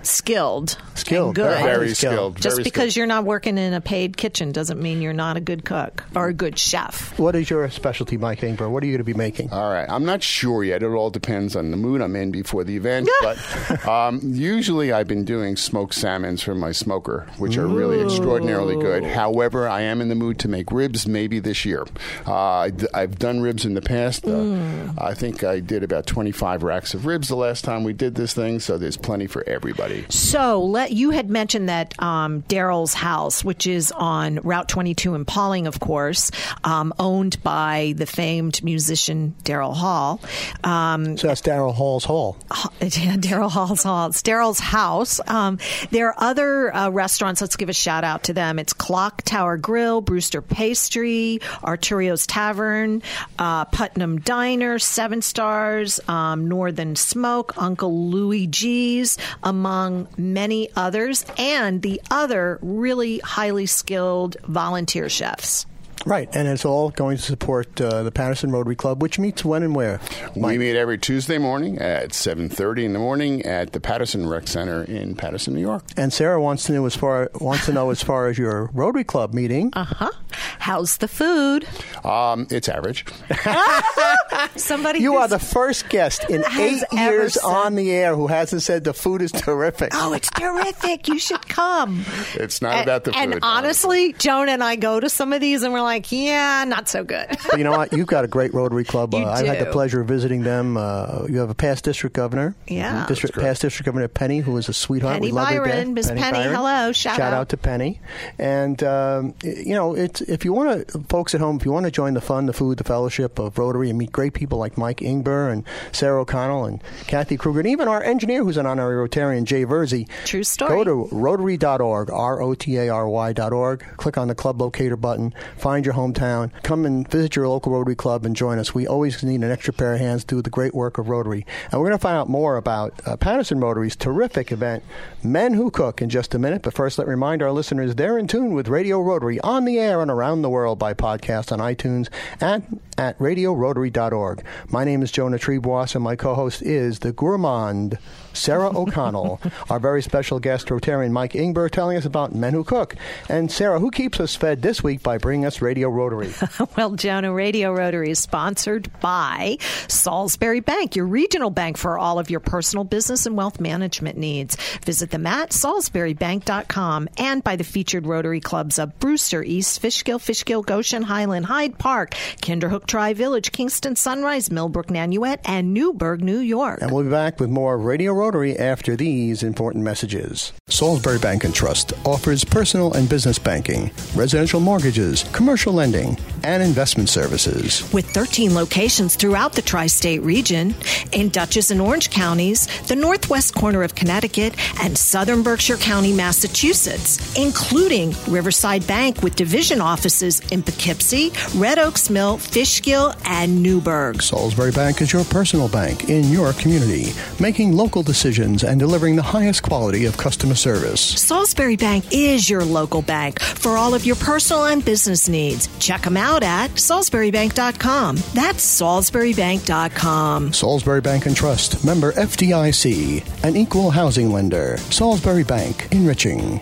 skilled, 0.60 0.78
Skilled, 0.96 1.28
and 1.28 1.36
good. 1.36 1.58
very 1.64 1.64
Very 1.78 1.94
skilled. 1.94 2.14
skilled. 2.14 2.36
Just 2.42 2.56
very 2.58 2.64
because 2.64 2.82
skilled. 2.84 2.96
you're 2.98 3.08
not 3.08 3.26
working 3.26 3.58
in 3.58 3.74
a 3.74 3.82
paid 3.82 4.18
kitchen 4.18 4.52
doesn't 4.52 4.82
mean 4.82 5.02
you're 5.02 5.14
not 5.14 5.38
a 5.38 5.40
good 5.40 5.64
cook 5.66 6.04
or 6.16 6.28
a 6.28 6.34
good 6.34 6.58
chef. 6.60 7.18
What 7.18 7.36
is 7.36 7.50
your 7.50 7.70
specialty, 7.70 8.18
Mike 8.18 8.42
Ingber? 8.42 8.70
What 8.70 8.84
are 8.84 8.86
you 8.86 8.94
going 8.94 9.00
to 9.00 9.04
be 9.04 9.14
making? 9.14 9.52
All 9.52 9.70
right. 9.72 9.90
I'm 9.90 10.06
not 10.06 10.24
sure 10.24 10.64
yet. 10.64 10.84
It 10.84 10.88
all 10.88 11.10
depends 11.10 11.56
on 11.56 11.72
the 11.72 11.78
mood 11.78 12.02
I'm 12.02 12.16
in 12.16 12.32
before 12.32 12.64
the 12.64 12.76
event. 12.76 13.10
but 13.22 13.88
um, 13.88 14.20
usually 14.24 14.92
I've 14.92 15.08
been 15.08 15.26
doing 15.26 15.56
smoked 15.56 15.94
salmons 15.94 16.42
from 16.42 16.60
my 16.60 16.72
smoker, 16.72 17.28
which 17.38 17.58
are 17.58 17.68
really 17.68 18.02
extraordinarily 18.02 18.76
good. 18.76 19.04
However, 19.04 19.68
I 19.68 19.82
am 19.82 20.02
in 20.02 20.10
the 20.10 20.16
mood 20.16 20.40
to 20.40 20.48
make 20.48 20.72
ribs 20.72 21.08
maybe 21.08 21.40
this 21.40 21.66
year. 21.66 21.86
Uh, 22.28 22.34
I 22.36 22.70
d- 22.72 22.88
I've 22.94 23.18
done 23.20 23.42
ribs 23.42 23.66
in 23.66 23.74
the 23.74 23.82
past. 23.82 24.26
Uh, 24.28 24.92
I 24.98 25.14
think 25.14 25.44
I 25.44 25.60
did 25.60 25.84
about 25.84 26.06
25 26.06 26.64
racks 26.64 26.94
of 26.94 27.06
ribs 27.06 27.28
the 27.28 27.36
last 27.36 27.64
time 27.64 27.84
we 27.84 27.94
did 27.94 28.16
this 28.16 28.34
thing, 28.34 28.60
so 28.60 28.78
there's 28.78 28.98
plenty 28.98 29.28
for 29.28 29.44
everybody. 29.48 30.06
So 30.10 30.41
let 30.42 30.92
you 30.92 31.12
had 31.12 31.30
mentioned 31.30 31.70
that 31.70 31.94
um, 32.02 32.42
Daryl's 32.44 32.94
house, 32.94 33.44
which 33.44 33.68
is 33.68 33.92
on 33.92 34.40
Route 34.44 34.68
22 34.68 35.16
in 35.16 35.26
Pawling, 35.26 35.68
of 35.68 35.80
course, 35.80 36.32
um, 36.64 36.94
owned 37.00 37.42
by 37.44 37.94
the 37.98 38.06
famed 38.06 38.64
musician 38.64 39.36
Daryl 39.44 39.74
Hall. 39.76 40.20
Um, 40.64 41.18
So 41.18 41.28
that's 41.28 41.42
Daryl 41.42 41.74
Hall's 41.74 42.06
Hall. 42.06 42.38
yeah, 42.82 43.18
Daryl 43.18 43.50
Hall's 43.50 43.84
Hall. 43.84 44.08
It's 44.08 44.22
Daryl's 44.22 44.60
house. 44.60 45.20
Um, 45.28 45.60
there 45.92 46.08
are 46.08 46.16
other 46.18 46.76
uh, 46.76 46.90
restaurants. 46.90 47.42
Let's 47.42 47.56
give 47.56 47.70
a 47.70 47.74
shout 47.74 48.04
out 48.04 48.24
to 48.24 48.34
them. 48.34 48.60
It's 48.60 48.74
Clock 48.74 49.22
Tower 49.24 49.58
Grill, 49.58 50.02
Brewster 50.02 50.42
Pastry, 50.42 51.40
Arturio's 51.64 52.26
Tavern, 52.28 53.02
uh, 53.40 53.66
Putnam 53.66 54.20
Diner, 54.20 54.80
Seven 54.80 55.22
Stars, 55.22 56.00
um, 56.08 56.48
Northern 56.48 56.96
Smoke, 56.96 57.54
Uncle 57.58 58.10
Louie 58.10 58.48
G's, 58.48 59.18
among 59.44 60.08
many 60.22 60.70
others, 60.76 61.26
and 61.38 61.82
the 61.82 62.02
other 62.10 62.60
really 62.62 63.20
highly 63.20 63.66
skilled 63.66 64.38
volunteer 64.44 65.10
chefs. 65.10 65.66
Right, 66.06 66.28
and 66.36 66.48
it's 66.48 66.66
all 66.66 66.90
going 66.90 67.18
to 67.18 67.24
support 67.24 67.80
uh, 67.80 68.02
the 68.04 68.12
Patterson 68.12 68.52
Rotary 68.52 68.76
Club, 68.76 69.02
which 69.02 69.20
meets 69.20 69.46
when 69.46 69.62
and 69.62 69.76
where. 69.76 70.00
We 70.36 70.58
meet 70.58 70.76
every 70.76 70.98
Tuesday 70.98 71.38
morning 71.38 71.78
at 71.78 72.10
7:30 72.10 72.86
in 72.86 72.94
the 72.94 73.00
morning 73.00 73.44
at 73.46 73.74
the 73.74 73.80
Patterson 73.80 74.28
Rec 74.28 74.48
Center 74.48 74.84
in 74.84 75.16
Patterson, 75.16 75.54
New 75.54 75.62
York. 75.62 75.84
And 75.98 76.12
Sarah 76.12 76.42
wants 76.42 76.64
to 76.66 76.74
know 76.74 76.86
as 76.86 76.96
far 76.96 77.30
wants 77.36 77.66
to 77.66 77.74
know 77.74 77.92
as 77.92 78.02
far 78.02 78.28
as 78.28 78.38
your 78.38 78.72
Rotary 78.74 79.04
Club 79.04 79.34
meeting. 79.34 79.70
Uh 79.74 79.84
huh. 79.84 80.12
How's 80.58 80.98
the 80.98 81.08
food? 81.08 81.68
Um, 82.04 82.48
it's 82.50 82.68
average. 82.68 83.06
Somebody. 84.56 85.00
You 85.00 85.16
are 85.18 85.28
the 85.28 85.40
first 85.40 85.90
guest 85.90 86.30
in 86.30 86.44
eight 86.58 86.84
years 86.92 87.34
said- 87.34 87.44
on 87.44 87.76
the 87.76 87.92
air 87.92 88.16
who 88.16 88.28
hasn't 88.28 88.62
said 88.62 88.84
the 88.84 88.94
food 88.94 89.22
is 89.22 89.32
terrific. 89.32 89.92
Oh, 89.94 90.14
it's 90.14 90.30
terrific! 90.30 91.08
You 91.08 91.20
should 91.20 91.48
come. 91.48 92.06
It's 92.36 92.62
not 92.62 92.74
And- 92.76 92.84
about 92.84 93.04
the 93.06 93.14
food. 93.14 93.20
And 93.22 93.40
honestly, 93.44 94.14
Joan 94.14 94.50
and 94.50 94.64
I 94.64 94.76
go 94.76 95.00
to 95.00 95.10
some 95.10 95.34
of 95.34 95.42
these, 95.42 95.64
and 95.64 95.74
we're 95.74 95.82
like, 95.82 96.12
yeah, 96.12 96.64
not 96.68 96.90
so 96.90 97.04
good. 97.04 97.28
But 97.50 97.58
you 97.58 97.64
know 97.64 97.72
what? 97.72 97.94
You've 97.94 98.08
got 98.08 98.24
a 98.24 98.28
great 98.28 98.54
Rotary 98.54 98.84
Club. 98.84 99.14
Uh, 99.16 99.26
I've 99.26 99.46
had 99.46 99.60
the 99.60 99.72
pleasure 99.72 100.02
of 100.02 100.08
visiting 100.08 100.44
them. 100.44 100.78
Uh, 100.78 101.26
you 101.30 101.40
have 101.40 101.50
a 101.50 101.56
past 101.56 101.84
district 101.86 102.16
governor. 102.16 102.56
Yeah. 102.68 103.06
District, 103.08 103.36
past 103.36 103.62
district 103.62 103.86
governor 103.86 104.08
Penny, 104.08 104.40
who 104.40 104.56
is 104.58 104.70
a 104.70 104.74
sweetheart. 104.74 105.16
Penny 105.16 105.28
we 105.28 105.32
love 105.32 105.50
Byron. 105.50 105.70
death. 105.70 105.88
Miss 105.88 106.08
Penny, 106.08 106.22
Byron. 106.32 106.56
hello. 106.56 106.92
Shout 106.92 107.20
out. 107.20 107.34
out. 107.34 107.50
to 107.50 107.58
Penny. 107.58 108.00
And, 108.40 108.82
um, 108.84 109.34
you 109.44 109.74
know, 109.74 109.96
it's, 109.96 110.22
if 110.22 110.46
you 110.46 110.54
want 110.54 110.88
to, 110.88 111.00
folks 111.10 111.34
at 111.36 111.42
home, 111.42 111.58
if 111.58 111.66
you 111.66 111.72
want 111.72 111.86
to 111.86 111.92
join 111.92 112.14
the 112.14 112.22
fun, 112.22 112.46
the 112.46 112.54
food, 112.54 112.78
the 112.78 112.84
fellowship 112.84 113.40
of 113.40 113.58
Rotary 113.58 113.90
and 113.90 113.98
meet 114.00 114.12
great 114.12 114.31
people 114.32 114.58
like 114.58 114.78
Mike 114.78 114.98
Ingber 114.98 115.52
and 115.52 115.64
Sarah 115.92 116.22
O'Connell 116.22 116.66
and 116.66 116.84
Kathy 117.08 117.38
Kruger, 117.38 117.60
and 117.60 117.70
even 117.70 117.88
our 117.88 118.04
engineer 118.04 118.44
who's 118.44 118.58
an 118.58 118.66
honorary 118.66 119.08
Rotarian, 119.08 119.44
Jay 119.44 119.66
Verzi. 119.66 120.08
True 120.26 120.44
story. 120.44 120.70
Go 120.70 120.84
to 120.84 121.16
rotary.org, 121.16 122.10
R 122.10 122.42
O 122.42 122.54
T 122.54 122.78
A 122.78 122.90
R 122.90 123.08
Y.org. 123.08 123.86
Click 123.98 124.18
on 124.18 124.28
the 124.28 124.36
club 124.36 124.62
locator 124.62 124.96
button, 124.96 125.34
find 125.58 125.86
your 125.86 125.96
hometown, 125.96 126.52
come 126.64 126.86
and 126.86 127.08
visit 127.10 127.36
your 127.36 127.48
local 127.48 127.72
Rotary 127.72 127.96
Club 127.96 128.26
and 128.26 128.36
join 128.36 128.60
us. 128.60 128.74
We 128.74 128.88
always 128.88 129.22
need 129.24 129.44
an 129.44 129.52
extra 129.52 129.74
pair 129.74 129.94
of 129.94 130.00
hands 130.00 130.24
to 130.26 130.36
do 130.36 130.42
the 130.42 130.50
great 130.50 130.74
work 130.74 130.98
of 130.98 131.10
Rotary. 131.10 131.46
And 131.72 131.80
we're 131.80 131.88
going 131.88 131.98
to 131.98 132.02
find 132.02 132.18
out 132.18 132.30
more 132.30 132.58
about 132.58 133.00
uh, 133.06 133.18
Patterson 133.18 133.60
Rotary's 133.60 133.96
terrific 133.96 134.52
event, 134.52 134.84
Men 135.24 135.54
Who 135.54 135.72
Cook, 135.72 136.02
in 136.02 136.10
just 136.10 136.34
a 136.36 136.40
minute. 136.40 136.62
But 136.62 136.74
first, 136.74 136.98
let 136.98 137.08
me 137.08 137.12
remind 137.12 137.42
our 137.42 137.52
listeners 137.52 137.96
they're 137.96 138.18
in 138.18 138.28
tune 138.28 138.54
with 138.54 138.68
Radio 138.68 139.02
Rotary 139.02 139.40
on 139.42 139.66
the 139.66 139.80
air 139.80 140.02
and 140.02 140.12
around 140.12 140.42
the 140.42 140.50
world 140.50 140.80
by 140.80 140.94
podcast 140.94 141.52
on 141.52 141.60
iTunes 141.60 142.10
and 142.40 142.80
at 142.98 143.18
radiorotary.org. 143.20 144.21
My 144.70 144.84
name 144.84 145.02
is 145.02 145.12
Jonah 145.12 145.38
Triebwasser, 145.38 145.96
and 145.96 146.04
my 146.04 146.16
co 146.16 146.36
host 146.36 146.62
is 146.62 147.00
the 147.00 147.12
gourmand, 147.12 147.98
Sarah 148.34 148.70
O'Connell, 148.78 149.42
our 149.70 149.80
very 149.80 150.02
special 150.02 150.40
guest, 150.40 150.68
Rotarian 150.68 151.12
Mike 151.12 151.34
Ingber, 151.34 151.70
telling 151.70 151.98
us 151.98 152.06
about 152.06 152.34
Men 152.34 152.54
Who 152.54 152.64
Cook. 152.64 152.96
And 153.30 153.52
Sarah, 153.52 153.80
who 153.80 153.92
keeps 153.92 154.20
us 154.20 154.36
fed 154.36 154.62
this 154.62 154.84
week 154.84 155.02
by 155.04 155.18
bringing 155.18 155.46
us 155.46 155.62
Radio 155.62 155.90
Rotary? 155.90 156.32
Well, 156.78 156.92
Jonah 156.92 157.34
Radio 157.34 157.74
Rotary 157.74 158.12
is 158.12 158.20
sponsored 158.20 158.90
by 159.02 159.58
Salisbury 159.88 160.62
Bank, 160.62 160.96
your 160.96 161.06
regional 161.06 161.50
bank 161.50 161.78
for 161.78 161.98
all 161.98 162.18
of 162.18 162.30
your 162.30 162.40
personal 162.40 162.84
business 162.84 163.26
and 163.26 163.36
wealth 163.36 163.60
management 163.60 164.18
needs. 164.18 164.56
Visit 164.86 165.12
them 165.12 165.26
at 165.28 165.50
salisburybank.com 165.50 167.10
and 167.18 167.44
by 167.44 167.56
the 167.56 167.64
featured 167.64 168.06
Rotary 168.06 168.40
clubs 168.40 168.80
of 168.80 168.98
Brewster, 169.00 169.44
East 169.44 169.82
Fishkill, 169.82 170.20
Fishkill, 170.20 170.62
Goshen, 170.64 171.04
Highland, 171.04 171.46
Hyde 171.48 171.78
Park, 171.78 172.12
Kinderhook 172.42 172.86
Tri 172.86 173.14
Village, 173.14 173.52
Kingston, 173.52 173.96
Sunrise, 174.12 174.52
Millbrook, 174.52 174.88
Nanuet, 174.88 175.40
and 175.46 175.74
Newburgh, 175.74 176.22
New 176.22 176.40
York. 176.40 176.82
And 176.82 176.92
we'll 176.92 177.06
be 177.06 177.10
back 177.10 177.40
with 177.40 177.50
more 177.50 177.78
Radio 177.78 178.12
Rotary 178.12 178.60
after 178.60 178.98
these 178.98 179.42
important 179.42 179.86
messages. 179.86 180.52
Salisbury 180.68 181.18
Bank 181.18 181.46
and 181.46 181.56
Trust 181.56 181.94
offers 182.06 182.44
personal 182.44 182.92
and 182.92 183.08
business 183.08 183.40
banking, 183.40 183.90
residential 184.14 184.60
mortgages, 184.60 185.24
commercial 185.32 185.72
lending, 185.72 186.18
and 186.44 186.62
investment 186.62 187.08
services. 187.08 187.90
With 187.94 188.06
13 188.10 188.54
locations 188.54 189.16
throughout 189.16 189.54
the 189.54 189.62
tri 189.62 189.88
state 189.88 190.20
region, 190.24 190.76
in 191.14 191.30
Dutchess 191.30 191.72
and 191.72 191.80
Orange 191.80 192.10
counties, 192.10 192.68
the 192.88 192.98
northwest 192.98 193.56
corner 193.56 193.82
of 193.82 193.96
Connecticut, 193.96 194.58
and 194.84 194.98
southern 194.98 195.42
Berkshire 195.42 195.78
County, 195.78 196.12
Massachusetts, 196.12 197.38
including 197.38 198.14
Riverside 198.28 198.86
Bank 198.86 199.24
with 199.24 199.38
division 199.38 199.80
offices 199.80 200.42
in 200.52 200.64
Poughkeepsie, 200.64 201.32
Red 201.56 201.80
Oaks 201.80 202.10
Mill, 202.10 202.38
Fishkill, 202.38 203.14
and 203.24 203.64
Newburgh. 203.64 204.01
Salisbury 204.02 204.72
Bank 204.72 205.00
is 205.02 205.14
your 205.14 205.24
personal 205.24 205.70
bank 205.70 206.10
in 206.10 206.24
your 206.30 206.54
community, 206.54 207.14
making 207.40 207.74
local 207.74 208.02
decisions 208.02 208.64
and 208.64 208.80
delivering 208.80 209.16
the 209.16 209.22
highest 209.22 209.62
quality 209.62 210.06
of 210.06 210.18
customer 210.18 210.56
service. 210.56 211.00
Salisbury 211.00 211.76
Bank 211.76 212.06
is 212.12 212.50
your 212.50 212.66
local 212.66 213.04
bank 213.04 213.40
for 213.40 213.78
all 213.78 213.94
of 213.94 214.04
your 214.04 214.16
personal 214.16 214.66
and 214.66 214.84
business 214.84 215.30
needs. 215.30 215.70
Check 215.78 216.02
them 216.02 216.18
out 216.18 216.42
at 216.42 216.72
salisburybank.com. 216.72 218.16
That's 218.34 218.82
salisburybank.com. 218.82 220.54
Salisbury 220.54 221.02
Bank 221.02 221.26
and 221.28 221.36
Trust, 221.36 221.86
member 221.86 222.12
FDIC, 222.14 223.44
an 223.44 223.56
equal 223.56 223.92
housing 223.92 224.32
lender. 224.32 224.78
Salisbury 224.90 225.44
Bank, 225.44 225.88
enriching. 225.92 226.60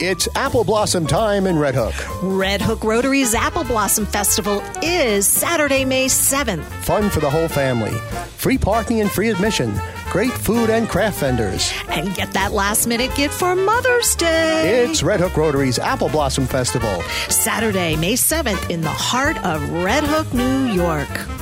It's 0.00 0.28
apple 0.36 0.62
blossom 0.62 1.08
time 1.08 1.44
in 1.48 1.58
Red 1.58 1.74
Hook. 1.74 1.92
Red 2.22 2.62
Hook 2.62 2.84
Rotary's 2.84 3.34
Apple 3.34 3.64
Blossom 3.64 4.06
Festival 4.06 4.62
is 4.80 5.26
Saturday, 5.26 5.84
May 5.84 6.06
7th. 6.06 6.62
Fun 6.84 7.10
for 7.10 7.18
the 7.18 7.28
whole 7.28 7.48
family. 7.48 7.98
Free 8.36 8.58
parking 8.58 9.00
and 9.00 9.10
free 9.10 9.28
admission. 9.28 9.74
Great 10.08 10.30
food 10.30 10.70
and 10.70 10.88
craft 10.88 11.18
vendors. 11.18 11.72
And 11.88 12.14
get 12.14 12.32
that 12.34 12.52
last 12.52 12.86
minute 12.86 13.12
gift 13.16 13.34
for 13.34 13.56
Mother's 13.56 14.14
Day. 14.14 14.84
It's 14.84 15.02
Red 15.02 15.18
Hook 15.18 15.36
Rotary's 15.36 15.80
Apple 15.80 16.10
Blossom 16.10 16.46
Festival. 16.46 17.02
Saturday, 17.28 17.96
May 17.96 18.14
7th 18.14 18.70
in 18.70 18.82
the 18.82 18.88
heart 18.88 19.36
of 19.44 19.68
Red 19.82 20.04
Hook, 20.04 20.32
New 20.32 20.66
York. 20.66 21.37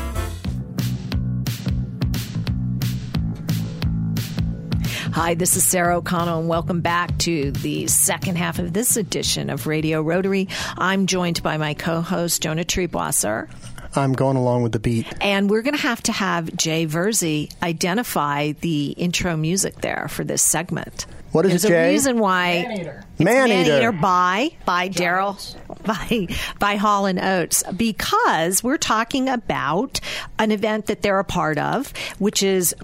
Hi, 5.17 5.33
this 5.33 5.57
is 5.57 5.67
Sarah 5.67 5.97
O'Connell, 5.97 6.41
and 6.41 6.47
welcome 6.47 6.83
back 6.83 7.17
to 7.21 7.51
the 7.51 7.87
second 7.87 8.37
half 8.37 8.59
of 8.59 8.75
this 8.75 8.99
edition 8.99 9.49
of 9.49 9.67
Radio 9.67 10.03
Rotary. 10.03 10.47
I'm 10.77 11.07
joined 11.07 11.43
by 11.43 11.57
my 11.57 11.73
co 11.73 12.03
host, 12.03 12.43
Jonah 12.43 12.65
Triebwasser. 12.65 13.49
I'm 13.95 14.13
going 14.13 14.37
along 14.37 14.63
with 14.63 14.73
the 14.73 14.79
beat. 14.79 15.07
And 15.23 15.49
we're 15.49 15.63
going 15.63 15.75
to 15.75 15.81
have 15.81 16.03
to 16.03 16.13
have 16.13 16.55
Jay 16.55 16.87
Verzi 16.87 17.51
identify 17.63 18.53
the 18.61 18.89
intro 18.91 19.39
music 19.39 19.81
there 19.81 20.07
for 20.11 20.23
this 20.23 20.43
segment. 20.43 21.07
What 21.33 21.47
is 21.47 21.63
There's 21.63 21.65
it, 21.65 21.73
a 21.73 21.89
reason 21.89 22.19
why 22.19 22.67
Maneater. 22.69 23.05
it's 23.13 23.21
Maneater. 23.21 23.71
Maneater 23.71 23.93
by 23.93 24.51
by 24.67 24.91
Daryl 24.91 25.57
by 25.87 26.27
by 26.59 26.77
Hall 26.77 27.07
and 27.07 27.19
Oates 27.19 27.63
because 27.77 28.63
we're 28.63 28.77
talking 28.77 29.29
about 29.29 30.01
an 30.39 30.51
event 30.51 30.87
that 30.87 31.03
they're 31.03 31.19
a 31.19 31.25
part 31.25 31.59
of, 31.59 31.93
which 32.19 32.43
is 32.43 32.75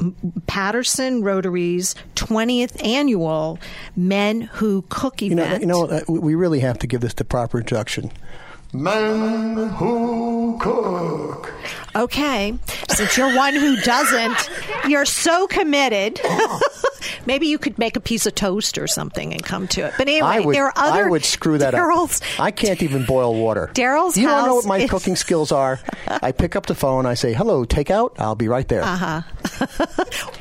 Patterson 0.46 1.22
Rotary's 1.22 1.94
20th 2.14 2.82
annual 2.84 3.58
Men 3.96 4.42
Who 4.42 4.84
Cook 4.88 5.20
You 5.22 5.34
know, 5.34 5.42
event. 5.44 5.60
you 5.62 5.66
know, 5.66 5.86
uh, 5.86 6.00
we- 6.08 6.18
we 6.18 6.34
really 6.34 6.60
have 6.60 6.78
to 6.80 6.86
give 6.86 7.00
this 7.00 7.14
the 7.14 7.24
proper 7.24 7.58
introduction. 7.58 8.10
Men 8.72 9.68
who 9.76 10.56
cook. 10.60 11.52
Okay, 11.94 12.54
since 12.88 13.16
you're 13.16 13.34
one 13.36 13.54
who 13.54 13.76
doesn't, 13.82 14.50
you're 14.88 15.04
so 15.04 15.46
committed. 15.46 16.20
Maybe 17.26 17.46
you 17.48 17.58
could 17.58 17.78
make 17.78 17.96
a 17.96 18.00
piece 18.00 18.26
of 18.26 18.34
toast 18.34 18.78
or 18.78 18.86
something 18.86 19.32
and 19.32 19.42
come 19.42 19.68
to 19.68 19.82
it. 19.86 19.94
But 19.98 20.08
anyway, 20.08 20.26
I 20.26 20.40
would, 20.40 20.54
there 20.54 20.66
are 20.66 20.72
other. 20.76 21.06
I 21.06 21.10
would 21.10 21.24
screw 21.24 21.58
that 21.58 21.74
Daryl's, 21.74 22.20
up. 22.22 22.40
I 22.40 22.50
can't 22.50 22.82
even 22.82 23.04
boil 23.04 23.34
water. 23.34 23.70
Daryl's 23.74 24.16
You 24.16 24.28
to 24.28 24.32
know 24.46 24.54
what 24.56 24.66
my 24.66 24.78
is- 24.78 24.90
cooking 24.90 25.16
skills 25.16 25.52
are? 25.52 25.80
I 26.06 26.32
pick 26.32 26.56
up 26.56 26.66
the 26.66 26.74
phone. 26.74 27.06
I 27.06 27.14
say, 27.14 27.32
"Hello, 27.32 27.64
takeout." 27.64 28.14
I'll 28.18 28.34
be 28.34 28.48
right 28.48 28.66
there. 28.66 28.82
Uh-huh. 28.82 29.22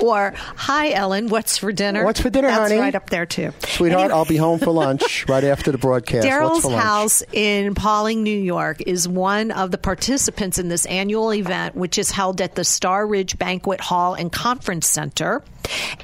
or 0.00 0.32
hi, 0.36 0.92
Ellen. 0.92 1.28
What's 1.28 1.58
for 1.58 1.72
dinner? 1.72 2.04
What's 2.04 2.20
for 2.20 2.30
dinner, 2.30 2.48
That's 2.48 2.70
honey? 2.70 2.80
right 2.80 2.94
up 2.94 3.10
there 3.10 3.26
too, 3.26 3.52
Sweetheart, 3.66 4.04
Anyway, 4.04 4.14
I'll 4.18 4.24
be 4.24 4.36
home 4.36 4.58
for 4.58 4.70
lunch 4.70 5.28
right 5.28 5.44
after 5.44 5.70
the 5.72 5.78
broadcast. 5.78 6.26
Daryl's 6.26 6.64
house 6.72 7.22
in 7.32 7.74
Pawling, 7.74 8.22
New 8.22 8.38
York, 8.38 8.82
is 8.86 9.06
one 9.08 9.50
of 9.50 9.70
the 9.70 9.78
participants 9.78 10.58
in 10.58 10.68
this 10.68 10.86
annual 10.86 11.32
event, 11.42 11.74
which 11.74 11.98
is 11.98 12.10
held 12.10 12.40
at 12.40 12.54
the 12.54 12.64
Star 12.64 13.06
Ridge 13.06 13.38
Banquet 13.38 13.80
Hall 13.80 14.14
and 14.14 14.32
Conference 14.32 14.88
Center. 14.88 15.42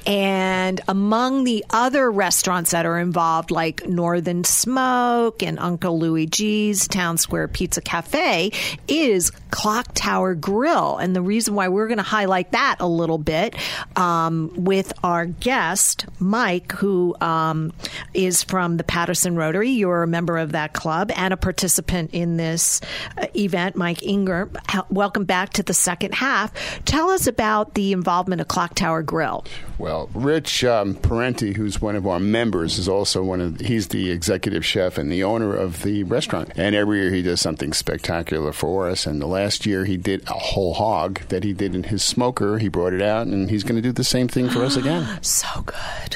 And 0.05 0.81
among 0.87 1.43
the 1.43 1.65
other 1.69 2.11
restaurants 2.11 2.71
that 2.71 2.85
are 2.85 2.99
involved, 2.99 3.51
like 3.51 3.87
Northern 3.87 4.43
Smoke 4.43 5.43
and 5.43 5.59
Uncle 5.59 5.99
Louie 5.99 6.25
G's 6.25 6.87
Town 6.87 7.17
Square 7.17 7.49
Pizza 7.49 7.81
Cafe, 7.81 8.51
is 8.87 9.31
Clock 9.51 9.93
Tower 9.93 10.35
Grill. 10.35 10.97
And 10.97 11.15
the 11.15 11.21
reason 11.21 11.55
why 11.55 11.67
we're 11.67 11.87
going 11.87 11.97
to 11.97 12.03
highlight 12.03 12.51
that 12.51 12.77
a 12.79 12.87
little 12.87 13.17
bit 13.17 13.55
um, 13.95 14.51
with 14.55 14.93
our 15.03 15.25
guest, 15.25 16.05
Mike, 16.19 16.71
who 16.73 17.15
um, 17.21 17.73
is 18.13 18.43
from 18.43 18.77
the 18.77 18.83
Patterson 18.83 19.35
Rotary. 19.35 19.69
You're 19.69 20.03
a 20.03 20.07
member 20.07 20.37
of 20.37 20.53
that 20.53 20.73
club 20.73 21.11
and 21.15 21.33
a 21.33 21.37
participant 21.37 22.11
in 22.13 22.37
this 22.37 22.81
uh, 23.17 23.27
event, 23.35 23.75
Mike 23.75 23.99
Ingber. 23.99 24.49
Welcome 24.89 25.25
back 25.25 25.51
to 25.53 25.63
the 25.63 25.73
second 25.73 26.13
half. 26.13 26.53
Tell 26.85 27.09
us 27.09 27.27
about 27.27 27.73
the 27.73 27.91
involvement 27.91 28.41
of 28.41 28.47
Clock 28.47 28.75
Tower 28.75 29.03
Grill. 29.03 29.45
Well, 29.77 30.09
Rich 30.13 30.39
Rich 30.39 30.63
um, 30.63 30.95
Parenti, 30.95 31.53
who's 31.53 31.81
one 31.81 31.95
of 31.95 32.07
our 32.07 32.19
members, 32.19 32.77
is 32.79 32.87
also 32.89 33.23
one 33.23 33.39
of 33.39 33.59
he's 33.59 33.89
the 33.89 34.09
executive 34.09 34.65
chef 34.65 34.97
and 34.97 35.11
the 35.11 35.23
owner 35.23 35.55
of 35.55 35.83
the 35.83 36.03
restaurant. 36.03 36.51
And 36.55 36.75
every 36.75 37.01
year 37.01 37.11
he 37.13 37.21
does 37.21 37.39
something 37.39 37.71
spectacular 37.73 38.51
for 38.51 38.89
us. 38.89 39.05
And 39.05 39.21
the 39.21 39.27
last 39.27 39.65
year 39.65 39.85
he 39.85 39.95
did 39.97 40.27
a 40.27 40.33
whole 40.33 40.73
hog 40.73 41.19
that 41.27 41.43
he 41.43 41.53
did 41.53 41.75
in 41.75 41.83
his 41.83 42.03
smoker. 42.03 42.57
He 42.57 42.67
brought 42.67 42.93
it 42.93 43.01
out, 43.01 43.27
and 43.27 43.49
he's 43.49 43.63
going 43.63 43.75
to 43.75 43.81
do 43.81 43.91
the 43.91 44.03
same 44.03 44.27
thing 44.27 44.49
for 44.49 44.63
us 44.63 44.75
again. 44.77 45.21
So 45.21 45.47
good. 45.61 46.15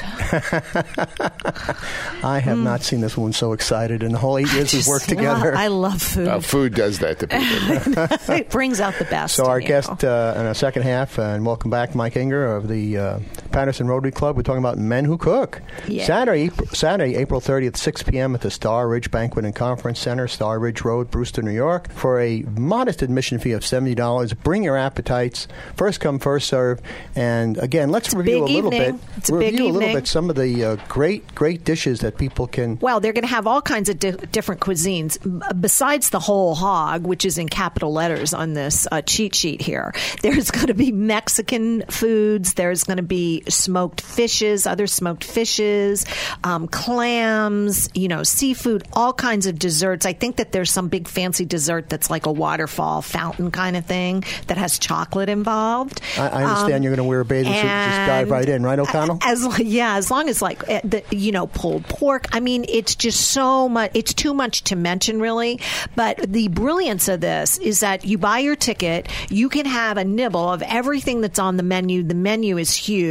I 2.24 2.40
have 2.42 2.58
not 2.58 2.82
seen 2.82 3.00
this 3.00 3.16
one 3.16 3.32
so 3.32 3.52
excited 3.52 4.02
in 4.02 4.12
the 4.12 4.18
whole 4.18 4.38
eight 4.38 4.52
years 4.52 4.72
we've 4.72 4.80
Just 4.82 4.88
worked 4.88 5.08
love- 5.10 5.16
together. 5.18 5.54
I 5.54 5.68
love 5.68 6.02
food. 6.02 6.28
Uh, 6.28 6.40
food 6.40 6.74
does 6.74 6.98
that 7.00 7.18
to 7.20 7.28
people. 7.28 8.06
it 8.34 8.50
brings 8.50 8.80
out 8.80 8.94
the 8.98 9.04
best. 9.04 9.36
So 9.36 9.44
in 9.44 9.50
our 9.50 9.60
you. 9.60 9.68
guest 9.68 10.02
uh, 10.02 10.34
in 10.36 10.46
our 10.46 10.54
second 10.54 10.82
half, 10.82 11.18
uh, 11.18 11.22
and 11.22 11.44
welcome 11.44 11.70
back, 11.70 11.94
Mike 11.94 12.14
Ingber 12.14 12.56
of 12.56 12.68
the 12.68 12.96
uh, 12.98 13.18
Patterson 13.52 13.86
Rotary 13.86 14.12
Club. 14.12 14.36
We're 14.36 14.42
talking 14.42 14.62
about 14.62 14.78
men 14.78 15.04
who 15.04 15.16
cook. 15.18 15.62
Saturday, 16.02 16.42
April, 16.42 16.68
Saturday, 16.68 17.16
April 17.16 17.40
30th, 17.40 17.76
6 17.76 18.02
p.m. 18.04 18.34
at 18.34 18.40
the 18.40 18.50
Star 18.50 18.88
Ridge 18.88 19.10
Banquet 19.10 19.44
and 19.44 19.54
Conference 19.54 19.98
Center, 20.00 20.26
Star 20.28 20.58
Ridge 20.58 20.82
Road, 20.82 21.10
Brewster, 21.10 21.42
New 21.42 21.50
York, 21.52 21.90
for 21.92 22.20
a 22.20 22.42
modest 22.56 23.02
admission 23.02 23.38
fee 23.38 23.52
of 23.52 23.64
seventy 23.64 23.94
dollars. 23.94 24.32
Bring 24.32 24.62
your 24.64 24.76
appetites. 24.76 25.46
First 25.76 26.00
come, 26.00 26.18
first 26.18 26.48
serve. 26.48 26.80
And 27.14 27.58
again, 27.58 27.90
let's 27.90 28.12
review 28.14 28.44
a 28.44 28.46
little 28.46 28.74
evening. 28.74 28.96
bit. 28.96 29.04
It's 29.16 29.28
a 29.28 29.32
big 29.32 29.52
review 29.52 29.64
a 29.64 29.66
little 29.66 29.82
evening. 29.82 29.96
bit 29.96 30.06
some 30.08 30.30
of 30.30 30.36
the 30.36 30.64
uh, 30.64 30.76
great, 30.88 31.34
great 31.34 31.64
dishes 31.64 32.00
that 32.00 32.18
people 32.18 32.46
can. 32.46 32.78
Well, 32.80 33.00
they're 33.00 33.12
going 33.12 33.22
to 33.22 33.28
have 33.28 33.46
all 33.46 33.62
kinds 33.62 33.88
of 33.88 33.98
di- 33.98 34.12
different 34.32 34.60
cuisines 34.60 35.18
besides 35.60 36.10
the 36.10 36.20
whole 36.20 36.54
hog, 36.54 37.06
which 37.06 37.24
is 37.24 37.38
in 37.38 37.48
capital 37.48 37.92
letters 37.92 38.34
on 38.34 38.54
this 38.54 38.86
uh, 38.90 39.02
cheat 39.02 39.34
sheet 39.34 39.60
here. 39.62 39.94
There's 40.22 40.50
going 40.50 40.66
to 40.66 40.74
be 40.74 40.92
Mexican 40.92 41.82
foods. 41.88 42.54
There's 42.54 42.84
going 42.84 42.96
to 42.96 43.02
be 43.02 43.13
smoked 43.48 44.00
fishes, 44.00 44.66
other 44.66 44.86
smoked 44.86 45.24
fishes, 45.24 46.06
um, 46.42 46.68
clams, 46.68 47.88
you 47.94 48.08
know, 48.08 48.22
seafood, 48.22 48.84
all 48.92 49.12
kinds 49.12 49.46
of 49.46 49.58
desserts. 49.58 50.06
I 50.06 50.12
think 50.12 50.36
that 50.36 50.52
there's 50.52 50.70
some 50.70 50.88
big 50.88 51.08
fancy 51.08 51.44
dessert 51.44 51.88
that's 51.88 52.10
like 52.10 52.26
a 52.26 52.32
waterfall 52.32 53.02
fountain 53.02 53.50
kind 53.50 53.76
of 53.76 53.84
thing 53.86 54.24
that 54.46 54.56
has 54.56 54.78
chocolate 54.78 55.28
involved. 55.28 56.00
I, 56.18 56.28
I 56.28 56.44
understand 56.44 56.74
Um, 56.74 56.82
you're 56.82 56.96
going 56.96 57.04
to 57.04 57.08
wear 57.08 57.20
a 57.20 57.24
bathing 57.24 57.52
suit 57.52 57.64
and 57.64 57.90
just 57.90 58.08
dive 58.08 58.30
right 58.30 58.48
in, 58.48 58.62
right, 58.62 58.78
O'Connell? 58.78 59.18
As 59.22 59.58
yeah, 59.60 59.96
as 59.96 60.10
long 60.10 60.28
as 60.28 60.40
like 60.42 60.62
eh, 60.68 60.80
the 60.84 61.02
you 61.10 61.32
know 61.32 61.46
pulled 61.46 61.84
pork. 61.84 62.26
I 62.32 62.40
mean, 62.40 62.64
it's 62.68 62.94
just 62.94 63.20
so 63.30 63.68
much. 63.68 63.90
It's 63.94 64.14
too 64.14 64.34
much 64.34 64.64
to 64.64 64.76
mention, 64.76 65.20
really. 65.20 65.60
But 65.94 66.18
the 66.32 66.48
brilliance 66.48 67.08
of 67.08 67.20
this 67.20 67.58
is 67.58 67.80
that 67.80 68.04
you 68.04 68.18
buy 68.18 68.38
your 68.38 68.56
ticket, 68.56 69.08
you 69.30 69.48
can 69.48 69.66
have 69.66 69.96
a 69.98 70.04
nibble 70.04 70.48
of 70.48 70.62
everything 70.62 71.20
that's 71.20 71.38
on 71.38 71.56
the 71.56 71.62
menu. 71.62 72.02
The 72.02 72.14
menu 72.14 72.58
is 72.58 72.74
huge. 72.74 73.03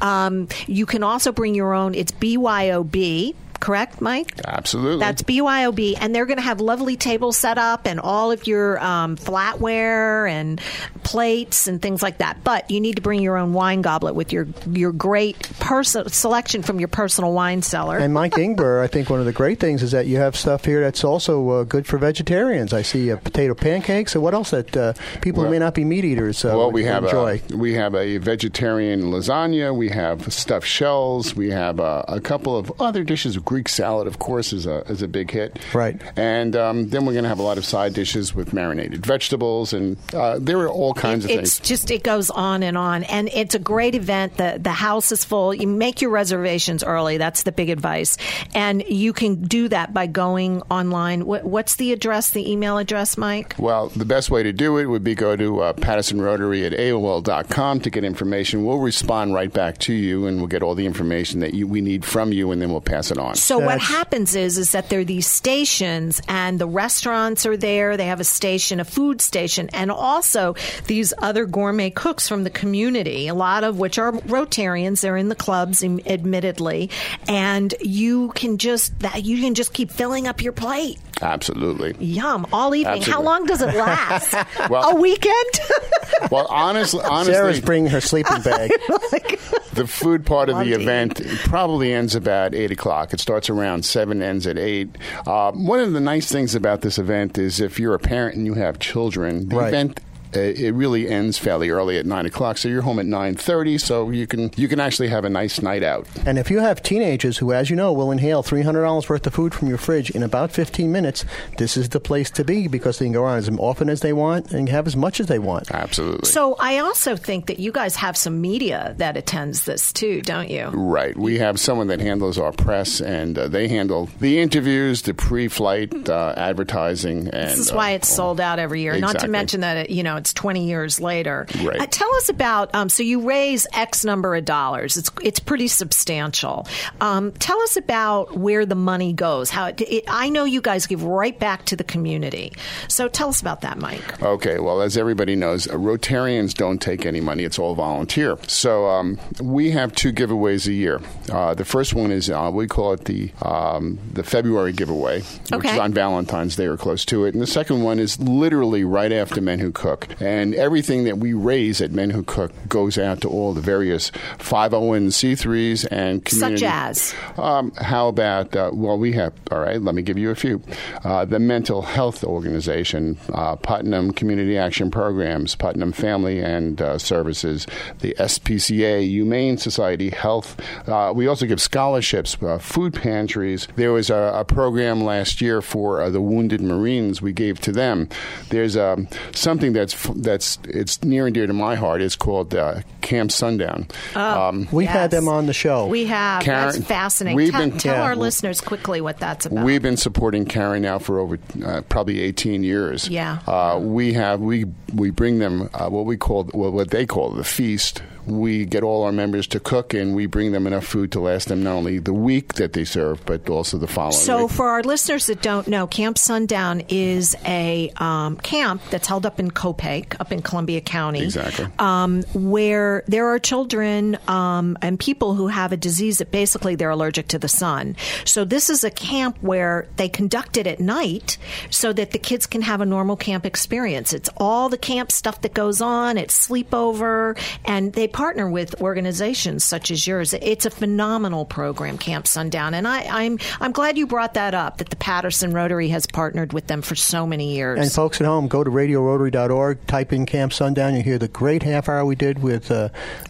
Um, 0.00 0.48
you 0.66 0.86
can 0.86 1.02
also 1.02 1.32
bring 1.32 1.54
your 1.54 1.74
own. 1.74 1.94
It's 1.94 2.12
BYOB. 2.12 3.34
Correct, 3.60 4.00
Mike? 4.00 4.40
Absolutely. 4.46 5.00
That's 5.00 5.22
BYOB, 5.22 5.96
and 6.00 6.14
they're 6.14 6.26
going 6.26 6.38
to 6.38 6.42
have 6.42 6.60
lovely 6.60 6.96
tables 6.96 7.36
set 7.36 7.58
up 7.58 7.86
and 7.86 7.98
all 7.98 8.30
of 8.30 8.46
your 8.46 8.82
um, 8.82 9.16
flatware 9.16 10.30
and 10.30 10.60
plates 11.02 11.66
and 11.66 11.80
things 11.82 12.02
like 12.02 12.18
that. 12.18 12.44
But 12.44 12.70
you 12.70 12.80
need 12.80 12.96
to 12.96 13.02
bring 13.02 13.20
your 13.20 13.36
own 13.36 13.52
wine 13.52 13.82
goblet 13.82 14.14
with 14.14 14.32
your 14.32 14.46
your 14.70 14.92
great 14.92 15.40
person 15.58 16.08
selection 16.08 16.62
from 16.62 16.78
your 16.78 16.88
personal 16.88 17.32
wine 17.32 17.62
cellar. 17.62 17.98
And 17.98 18.14
Mike 18.14 18.34
Ingber, 18.34 18.82
I 18.82 18.86
think 18.86 19.10
one 19.10 19.20
of 19.20 19.26
the 19.26 19.32
great 19.32 19.58
things 19.58 19.82
is 19.82 19.92
that 19.92 20.06
you 20.06 20.18
have 20.18 20.36
stuff 20.36 20.64
here 20.64 20.80
that's 20.80 21.02
also 21.04 21.48
uh, 21.50 21.64
good 21.64 21.86
for 21.86 21.98
vegetarians. 21.98 22.72
I 22.72 22.82
see 22.82 23.10
uh, 23.10 23.16
potato 23.16 23.54
pancakes. 23.54 24.14
And 24.14 24.22
what 24.22 24.34
else 24.34 24.50
that 24.50 24.76
uh, 24.76 24.92
people 25.20 25.44
who 25.44 25.50
may 25.50 25.58
not 25.58 25.74
be 25.74 25.84
meat 25.84 26.04
eaters 26.04 26.44
uh, 26.44 26.54
well, 26.56 26.70
we 26.70 26.84
have 26.84 27.04
enjoy? 27.04 27.42
a 27.50 27.56
we 27.56 27.74
have 27.74 27.94
a 27.94 28.18
vegetarian 28.18 29.04
lasagna. 29.04 29.74
We 29.74 29.88
have 29.88 30.32
stuffed 30.32 30.66
shells. 30.66 31.34
We 31.34 31.50
have 31.50 31.80
uh, 31.80 32.04
a 32.06 32.20
couple 32.20 32.56
of 32.56 32.72
other 32.80 33.02
dishes. 33.02 33.38
Greek 33.48 33.68
salad, 33.70 34.06
of 34.06 34.18
course, 34.18 34.52
is 34.52 34.66
a 34.66 34.80
is 34.90 35.00
a 35.00 35.08
big 35.08 35.30
hit. 35.30 35.58
Right. 35.72 35.98
And 36.16 36.54
um, 36.54 36.90
then 36.90 37.06
we're 37.06 37.14
going 37.14 37.22
to 37.24 37.30
have 37.30 37.38
a 37.38 37.42
lot 37.42 37.56
of 37.56 37.64
side 37.64 37.94
dishes 37.94 38.34
with 38.34 38.52
marinated 38.52 39.06
vegetables, 39.06 39.72
and 39.72 39.96
uh, 40.12 40.38
there 40.38 40.58
are 40.58 40.68
all 40.68 40.92
kinds 40.92 41.24
of 41.24 41.30
it's 41.30 41.56
things. 41.56 41.66
just 41.66 41.90
it 41.90 42.02
goes 42.02 42.28
on 42.28 42.62
and 42.62 42.76
on 42.76 43.04
and 43.04 43.30
it's 43.32 43.54
a 43.54 43.58
great 43.58 43.94
event 43.94 44.36
the 44.36 44.58
the 44.60 44.70
house 44.70 45.12
is 45.12 45.24
full 45.24 45.54
you 45.54 45.66
make 45.66 46.02
your 46.02 46.10
reservations 46.10 46.84
early 46.84 47.16
that's 47.16 47.44
the 47.44 47.52
big 47.52 47.70
advice 47.70 48.18
and 48.54 48.82
you 48.88 49.12
can 49.12 49.42
do 49.42 49.68
that 49.68 49.94
by 49.94 50.06
going 50.06 50.60
online 50.70 51.24
what, 51.24 51.44
what's 51.44 51.76
the 51.76 51.92
address 51.92 52.30
the 52.30 52.50
email 52.50 52.76
address 52.76 53.16
mike 53.16 53.54
Well, 53.58 53.88
the 53.88 54.04
best 54.04 54.30
way 54.30 54.42
to 54.42 54.52
do 54.52 54.76
it 54.76 54.86
would 54.86 55.04
be 55.04 55.14
go 55.14 55.36
to 55.36 55.60
uh, 55.60 55.72
Patterson 55.72 56.20
Rotary 56.20 56.66
at 56.66 56.72
AOL.com 56.72 57.80
to 57.80 57.90
get 57.90 58.04
information. 58.04 58.64
We'll 58.64 58.78
respond 58.78 59.32
right 59.34 59.52
back 59.52 59.78
to 59.78 59.92
you, 59.92 60.26
and 60.26 60.38
we'll 60.38 60.48
get 60.48 60.62
all 60.62 60.74
the 60.74 60.86
information 60.86 61.40
that 61.40 61.54
you, 61.54 61.66
we 61.66 61.80
need 61.80 62.04
from 62.04 62.32
you, 62.32 62.50
and 62.52 62.60
then 62.60 62.70
we'll 62.70 62.80
pass 62.80 63.10
it 63.10 63.18
on. 63.18 63.37
So 63.38 63.58
what 63.58 63.80
happens 63.80 64.34
is 64.34 64.58
is 64.58 64.72
that 64.72 64.88
there 64.90 65.00
are 65.00 65.04
these 65.04 65.26
stations 65.26 66.20
and 66.28 66.58
the 66.58 66.66
restaurants 66.66 67.46
are 67.46 67.56
there. 67.56 67.96
They 67.96 68.06
have 68.06 68.20
a 68.20 68.24
station, 68.24 68.80
a 68.80 68.84
food 68.84 69.20
station, 69.20 69.70
and 69.72 69.90
also 69.90 70.54
these 70.86 71.12
other 71.18 71.46
gourmet 71.46 71.90
cooks 71.90 72.28
from 72.28 72.44
the 72.44 72.50
community, 72.50 73.28
a 73.28 73.34
lot 73.34 73.64
of 73.64 73.78
which 73.78 73.98
are 73.98 74.12
Rotarians. 74.12 75.00
They're 75.00 75.16
in 75.16 75.28
the 75.28 75.34
clubs, 75.34 75.82
admittedly, 75.84 76.90
and 77.28 77.74
you 77.80 78.30
can 78.30 78.58
just 78.58 78.98
that 79.00 79.24
you 79.24 79.40
can 79.40 79.54
just 79.54 79.72
keep 79.72 79.90
filling 79.90 80.26
up 80.26 80.42
your 80.42 80.52
plate. 80.52 80.98
Absolutely. 81.20 81.94
Yum, 81.98 82.46
all 82.52 82.74
evening. 82.74 83.02
How 83.02 83.20
long 83.22 83.44
does 83.46 83.60
it 83.62 83.74
last? 83.74 84.34
Well- 84.70 84.90
a 84.90 84.94
weekend? 85.00 85.34
Well, 86.32 86.46
honestly, 86.50 87.00
honestly, 87.04 87.32
Sarah's 87.34 87.60
bringing 87.60 87.90
her 87.92 88.00
sleeping 88.00 88.42
bag. 88.42 88.72
The 89.72 89.86
food 89.86 90.26
part 90.26 90.48
of 90.48 90.58
the 90.64 90.72
event 90.72 91.22
probably 91.44 91.92
ends 91.92 92.16
about 92.16 92.52
8 92.56 92.72
o'clock. 92.72 93.12
It 93.14 93.20
starts 93.20 93.48
around 93.48 93.84
7, 93.84 94.20
ends 94.20 94.44
at 94.48 94.58
8. 94.58 94.88
Uh, 95.24 95.52
one 95.52 95.78
of 95.78 95.92
the 95.92 96.00
nice 96.00 96.28
things 96.32 96.56
about 96.56 96.80
this 96.80 96.98
event 96.98 97.38
is 97.38 97.60
if 97.60 97.78
you're 97.78 97.94
a 97.94 98.00
parent 98.00 98.34
and 98.34 98.44
you 98.44 98.54
have 98.54 98.80
children, 98.80 99.48
the 99.48 99.56
Right. 99.56 99.68
event. 99.68 100.00
Uh, 100.34 100.40
it 100.40 100.74
really 100.74 101.08
ends 101.08 101.38
fairly 101.38 101.70
early 101.70 101.98
at 101.98 102.06
nine 102.06 102.26
o'clock, 102.26 102.58
so 102.58 102.68
you're 102.68 102.82
home 102.82 102.98
at 102.98 103.06
nine 103.06 103.34
thirty. 103.34 103.78
So 103.78 104.10
you 104.10 104.26
can 104.26 104.50
you 104.56 104.68
can 104.68 104.80
actually 104.80 105.08
have 105.08 105.24
a 105.24 105.30
nice 105.30 105.60
night 105.62 105.82
out. 105.82 106.06
and 106.26 106.38
if 106.38 106.50
you 106.50 106.58
have 106.60 106.82
teenagers 106.82 107.38
who, 107.38 107.52
as 107.52 107.70
you 107.70 107.76
know, 107.76 107.92
will 107.92 108.10
inhale 108.10 108.42
$300 108.42 109.08
worth 109.08 109.26
of 109.26 109.34
food 109.34 109.54
from 109.54 109.68
your 109.68 109.78
fridge 109.78 110.10
in 110.10 110.22
about 110.22 110.50
15 110.52 110.90
minutes, 110.90 111.24
this 111.56 111.76
is 111.76 111.90
the 111.90 112.00
place 112.00 112.30
to 112.30 112.44
be 112.44 112.68
because 112.68 112.98
they 112.98 113.06
can 113.06 113.12
go 113.12 113.24
around 113.24 113.38
as 113.38 113.48
often 113.58 113.88
as 113.88 114.00
they 114.00 114.12
want 114.12 114.52
and 114.52 114.68
have 114.68 114.86
as 114.86 114.96
much 114.96 115.20
as 115.20 115.26
they 115.26 115.38
want. 115.38 115.70
Absolutely. 115.70 116.28
so 116.28 116.54
I 116.58 116.78
also 116.78 117.16
think 117.16 117.46
that 117.46 117.58
you 117.58 117.72
guys 117.72 117.96
have 117.96 118.16
some 118.16 118.40
media 118.40 118.94
that 118.98 119.16
attends 119.16 119.64
this 119.64 119.92
too, 119.92 120.22
don't 120.22 120.50
you? 120.50 120.66
Right. 120.68 121.16
We 121.16 121.38
have 121.38 121.58
someone 121.58 121.86
that 121.88 122.00
handles 122.00 122.38
our 122.38 122.52
press, 122.52 123.00
and 123.00 123.38
uh, 123.38 123.48
they 123.48 123.68
handle 123.68 124.08
the 124.20 124.38
interviews, 124.38 125.02
the 125.02 125.14
pre-flight 125.14 126.08
uh, 126.08 126.34
advertising. 126.36 127.28
And, 127.28 127.50
This 127.50 127.58
is 127.58 127.72
why 127.72 127.92
uh, 127.92 127.96
it's 127.96 128.08
sold 128.08 128.40
out 128.40 128.58
every 128.58 128.82
year. 128.82 128.98
Not 128.98 129.20
to 129.20 129.28
mention 129.28 129.60
that 129.60 129.76
it, 129.76 129.90
you 129.90 130.02
know 130.02 130.17
it's 130.18 130.32
20 130.32 130.66
years 130.66 131.00
later. 131.00 131.46
Right. 131.62 131.80
Uh, 131.80 131.86
tell 131.86 132.14
us 132.16 132.28
about. 132.28 132.74
Um, 132.74 132.88
so 132.88 133.02
you 133.02 133.26
raise 133.26 133.66
X 133.72 134.04
number 134.04 134.34
of 134.36 134.44
dollars. 134.44 134.96
It's 134.96 135.10
it's 135.22 135.40
pretty 135.40 135.68
substantial. 135.68 136.66
Um, 137.00 137.32
tell 137.32 137.60
us 137.62 137.76
about 137.76 138.36
where 138.36 138.66
the 138.66 138.74
money 138.74 139.12
goes. 139.12 139.50
How 139.50 139.66
it, 139.66 139.80
it, 139.80 140.04
I 140.08 140.28
know 140.28 140.44
you 140.44 140.60
guys 140.60 140.86
give 140.86 141.02
right 141.04 141.38
back 141.38 141.64
to 141.66 141.76
the 141.76 141.84
community. 141.84 142.52
So 142.88 143.08
tell 143.08 143.28
us 143.28 143.40
about 143.40 143.62
that, 143.62 143.78
Mike. 143.78 144.22
Okay, 144.22 144.58
well, 144.58 144.80
as 144.82 144.96
everybody 144.96 145.36
knows, 145.36 145.66
uh, 145.68 145.74
Rotarians 145.74 146.54
don't 146.54 146.80
take 146.80 147.06
any 147.06 147.20
money. 147.20 147.44
It's 147.44 147.58
all 147.58 147.74
volunteer. 147.74 148.36
So 148.46 148.86
um, 148.88 149.18
we 149.40 149.70
have 149.70 149.94
two 149.94 150.12
giveaways 150.12 150.66
a 150.66 150.72
year. 150.72 151.00
Uh, 151.30 151.54
the 151.54 151.64
first 151.64 151.94
one 151.94 152.10
is 152.10 152.28
uh, 152.30 152.50
we 152.52 152.66
call 152.66 152.92
it 152.92 153.04
the 153.04 153.30
um, 153.42 153.98
the 154.12 154.22
February 154.24 154.72
giveaway, 154.72 155.20
which 155.20 155.52
Okay. 155.52 155.72
is 155.74 155.78
on 155.78 155.92
Valentine's 155.92 156.56
Day 156.56 156.66
or 156.66 156.76
close 156.76 157.04
to 157.06 157.24
it. 157.24 157.34
And 157.34 157.42
the 157.42 157.46
second 157.46 157.82
one 157.82 157.98
is 157.98 158.18
literally 158.18 158.84
right 158.84 159.12
after 159.12 159.40
Men 159.40 159.58
Who 159.60 159.72
Cook. 159.72 160.07
And 160.20 160.54
everything 160.54 161.04
that 161.04 161.18
we 161.18 161.32
raise 161.32 161.80
at 161.80 161.90
Men 161.90 162.10
Who 162.10 162.22
Cook 162.22 162.52
goes 162.68 162.98
out 162.98 163.20
to 163.22 163.28
all 163.28 163.52
the 163.52 163.60
various 163.60 164.10
501c3s 164.38 165.86
and 165.90 166.24
community. 166.24 166.58
Such 166.58 166.68
as? 166.68 167.14
Um, 167.36 167.72
how 167.72 168.08
about, 168.08 168.54
uh, 168.56 168.70
well, 168.72 168.98
we 168.98 169.12
have, 169.12 169.32
all 169.50 169.60
right, 169.60 169.80
let 169.80 169.94
me 169.94 170.02
give 170.02 170.18
you 170.18 170.30
a 170.30 170.34
few. 170.34 170.62
Uh, 171.04 171.24
the 171.24 171.38
Mental 171.38 171.82
Health 171.82 172.24
Organization, 172.24 173.18
uh, 173.32 173.56
Putnam 173.56 174.12
Community 174.12 174.58
Action 174.58 174.90
Programs, 174.90 175.54
Putnam 175.54 175.92
Family 175.92 176.40
and 176.40 176.80
uh, 176.80 176.98
Services, 176.98 177.66
the 178.00 178.14
SPCA, 178.18 179.06
Humane 179.06 179.58
Society, 179.58 180.10
Health. 180.10 180.60
Uh, 180.88 181.12
we 181.14 181.26
also 181.26 181.46
give 181.46 181.60
scholarships, 181.60 182.36
uh, 182.42 182.58
food 182.58 182.94
pantries. 182.94 183.68
There 183.76 183.92
was 183.92 184.10
a, 184.10 184.32
a 184.34 184.44
program 184.44 185.02
last 185.04 185.40
year 185.40 185.62
for 185.62 186.00
uh, 186.00 186.10
the 186.10 186.20
wounded 186.20 186.60
Marines 186.60 187.22
we 187.22 187.32
gave 187.32 187.60
to 187.60 187.72
them. 187.72 188.08
There's 188.50 188.76
um, 188.76 189.08
something 189.32 189.72
that's, 189.72 189.92
that's 190.16 190.58
it's 190.64 191.02
near 191.04 191.26
and 191.26 191.34
dear 191.34 191.46
to 191.46 191.52
my 191.52 191.74
heart. 191.74 192.02
It's 192.02 192.16
called 192.16 192.54
uh, 192.54 192.80
Camp 193.00 193.32
Sundown. 193.32 193.88
Um, 194.14 194.68
We've 194.72 194.88
had 194.88 195.10
them 195.10 195.28
on 195.28 195.46
the 195.46 195.52
show. 195.52 195.86
We 195.86 196.06
have. 196.06 196.42
Karen, 196.42 196.72
that's 196.74 196.84
fascinating. 196.86 197.36
we've 197.36 197.52
tell 197.52 197.60
been- 197.68 197.78
tell 197.78 197.94
yeah. 197.96 198.02
our 198.02 198.16
listeners 198.16 198.60
quickly 198.60 199.00
what 199.00 199.18
that's 199.18 199.46
about. 199.46 199.64
We've 199.64 199.82
been 199.82 199.96
supporting 199.96 200.44
Karen 200.44 200.82
now 200.82 200.98
for 200.98 201.18
over 201.18 201.38
uh, 201.64 201.82
probably 201.88 202.20
18 202.20 202.62
years. 202.62 203.08
Yeah. 203.08 203.38
Uh, 203.46 203.78
we 203.80 204.12
have 204.14 204.40
we 204.40 204.66
we 204.94 205.10
bring 205.10 205.38
them 205.38 205.68
uh, 205.74 205.88
what 205.88 206.06
we 206.06 206.16
call 206.16 206.48
well, 206.54 206.70
what 206.70 206.90
they 206.90 207.06
call 207.06 207.30
the 207.30 207.44
feast. 207.44 208.02
We 208.30 208.64
get 208.64 208.82
all 208.82 209.04
our 209.04 209.12
members 209.12 209.46
to 209.48 209.60
cook, 209.60 209.94
and 209.94 210.14
we 210.14 210.26
bring 210.26 210.52
them 210.52 210.66
enough 210.66 210.84
food 210.84 211.12
to 211.12 211.20
last 211.20 211.48
them 211.48 211.62
not 211.62 211.74
only 211.74 211.98
the 211.98 212.12
week 212.12 212.54
that 212.54 212.72
they 212.72 212.84
serve, 212.84 213.24
but 213.26 213.48
also 213.48 213.78
the 213.78 213.86
following. 213.86 214.12
So, 214.12 214.44
week. 214.44 214.52
for 214.52 214.68
our 214.68 214.82
listeners 214.82 215.26
that 215.26 215.42
don't 215.42 215.68
know, 215.68 215.86
Camp 215.86 216.18
Sundown 216.18 216.82
is 216.88 217.36
a 217.44 217.90
um, 217.96 218.36
camp 218.36 218.82
that's 218.90 219.06
held 219.06 219.26
up 219.26 219.40
in 219.40 219.50
Copake, 219.50 220.16
up 220.20 220.32
in 220.32 220.42
Columbia 220.42 220.80
County. 220.80 221.22
Exactly. 221.22 221.66
Um, 221.78 222.22
where 222.34 223.04
there 223.06 223.28
are 223.28 223.38
children 223.38 224.18
um, 224.28 224.76
and 224.82 224.98
people 224.98 225.34
who 225.34 225.48
have 225.48 225.72
a 225.72 225.76
disease 225.76 226.18
that 226.18 226.30
basically 226.30 226.74
they're 226.74 226.90
allergic 226.90 227.28
to 227.28 227.38
the 227.38 227.48
sun. 227.48 227.96
So, 228.24 228.44
this 228.44 228.70
is 228.70 228.84
a 228.84 228.90
camp 228.90 229.38
where 229.40 229.86
they 229.96 230.08
conduct 230.08 230.56
it 230.56 230.66
at 230.66 230.80
night 230.80 231.38
so 231.70 231.92
that 231.92 232.10
the 232.10 232.18
kids 232.18 232.46
can 232.46 232.62
have 232.62 232.80
a 232.80 232.86
normal 232.86 233.16
camp 233.16 233.46
experience. 233.46 234.12
It's 234.12 234.30
all 234.36 234.68
the 234.68 234.78
camp 234.78 235.12
stuff 235.12 235.40
that 235.42 235.54
goes 235.54 235.80
on, 235.80 236.18
it's 236.18 236.48
sleepover, 236.48 237.38
and 237.64 237.92
they 237.92 238.08
partner 238.18 238.50
with 238.50 238.74
organizations 238.80 239.62
such 239.62 239.92
as 239.92 240.04
yours. 240.04 240.34
It's 240.34 240.66
a 240.66 240.70
phenomenal 240.70 241.44
program, 241.44 241.96
Camp 241.98 242.26
Sundown, 242.26 242.74
and 242.74 242.88
I, 242.88 243.04
I'm 243.04 243.38
I'm 243.60 243.70
glad 243.70 243.96
you 243.96 244.08
brought 244.08 244.34
that 244.34 244.54
up. 244.54 244.78
That 244.78 244.90
the 244.90 244.96
Patterson 244.96 245.52
Rotary 245.52 245.86
has 245.90 246.04
partnered 246.04 246.52
with 246.52 246.66
them 246.66 246.82
for 246.82 246.96
so 246.96 247.28
many 247.28 247.54
years. 247.54 247.78
And 247.78 247.92
folks 247.92 248.20
at 248.20 248.26
home, 248.26 248.48
go 248.48 248.64
to 248.64 248.70
radiorotary.org, 248.72 249.86
type 249.86 250.12
in 250.12 250.26
Camp 250.26 250.52
Sundown. 250.52 250.96
You 250.96 251.04
hear 251.04 251.18
the 251.18 251.28
great 251.28 251.62
half 251.62 251.88
hour 251.88 252.04
we 252.04 252.16
did 252.16 252.42
with 252.42 252.72
uh, 252.72 252.88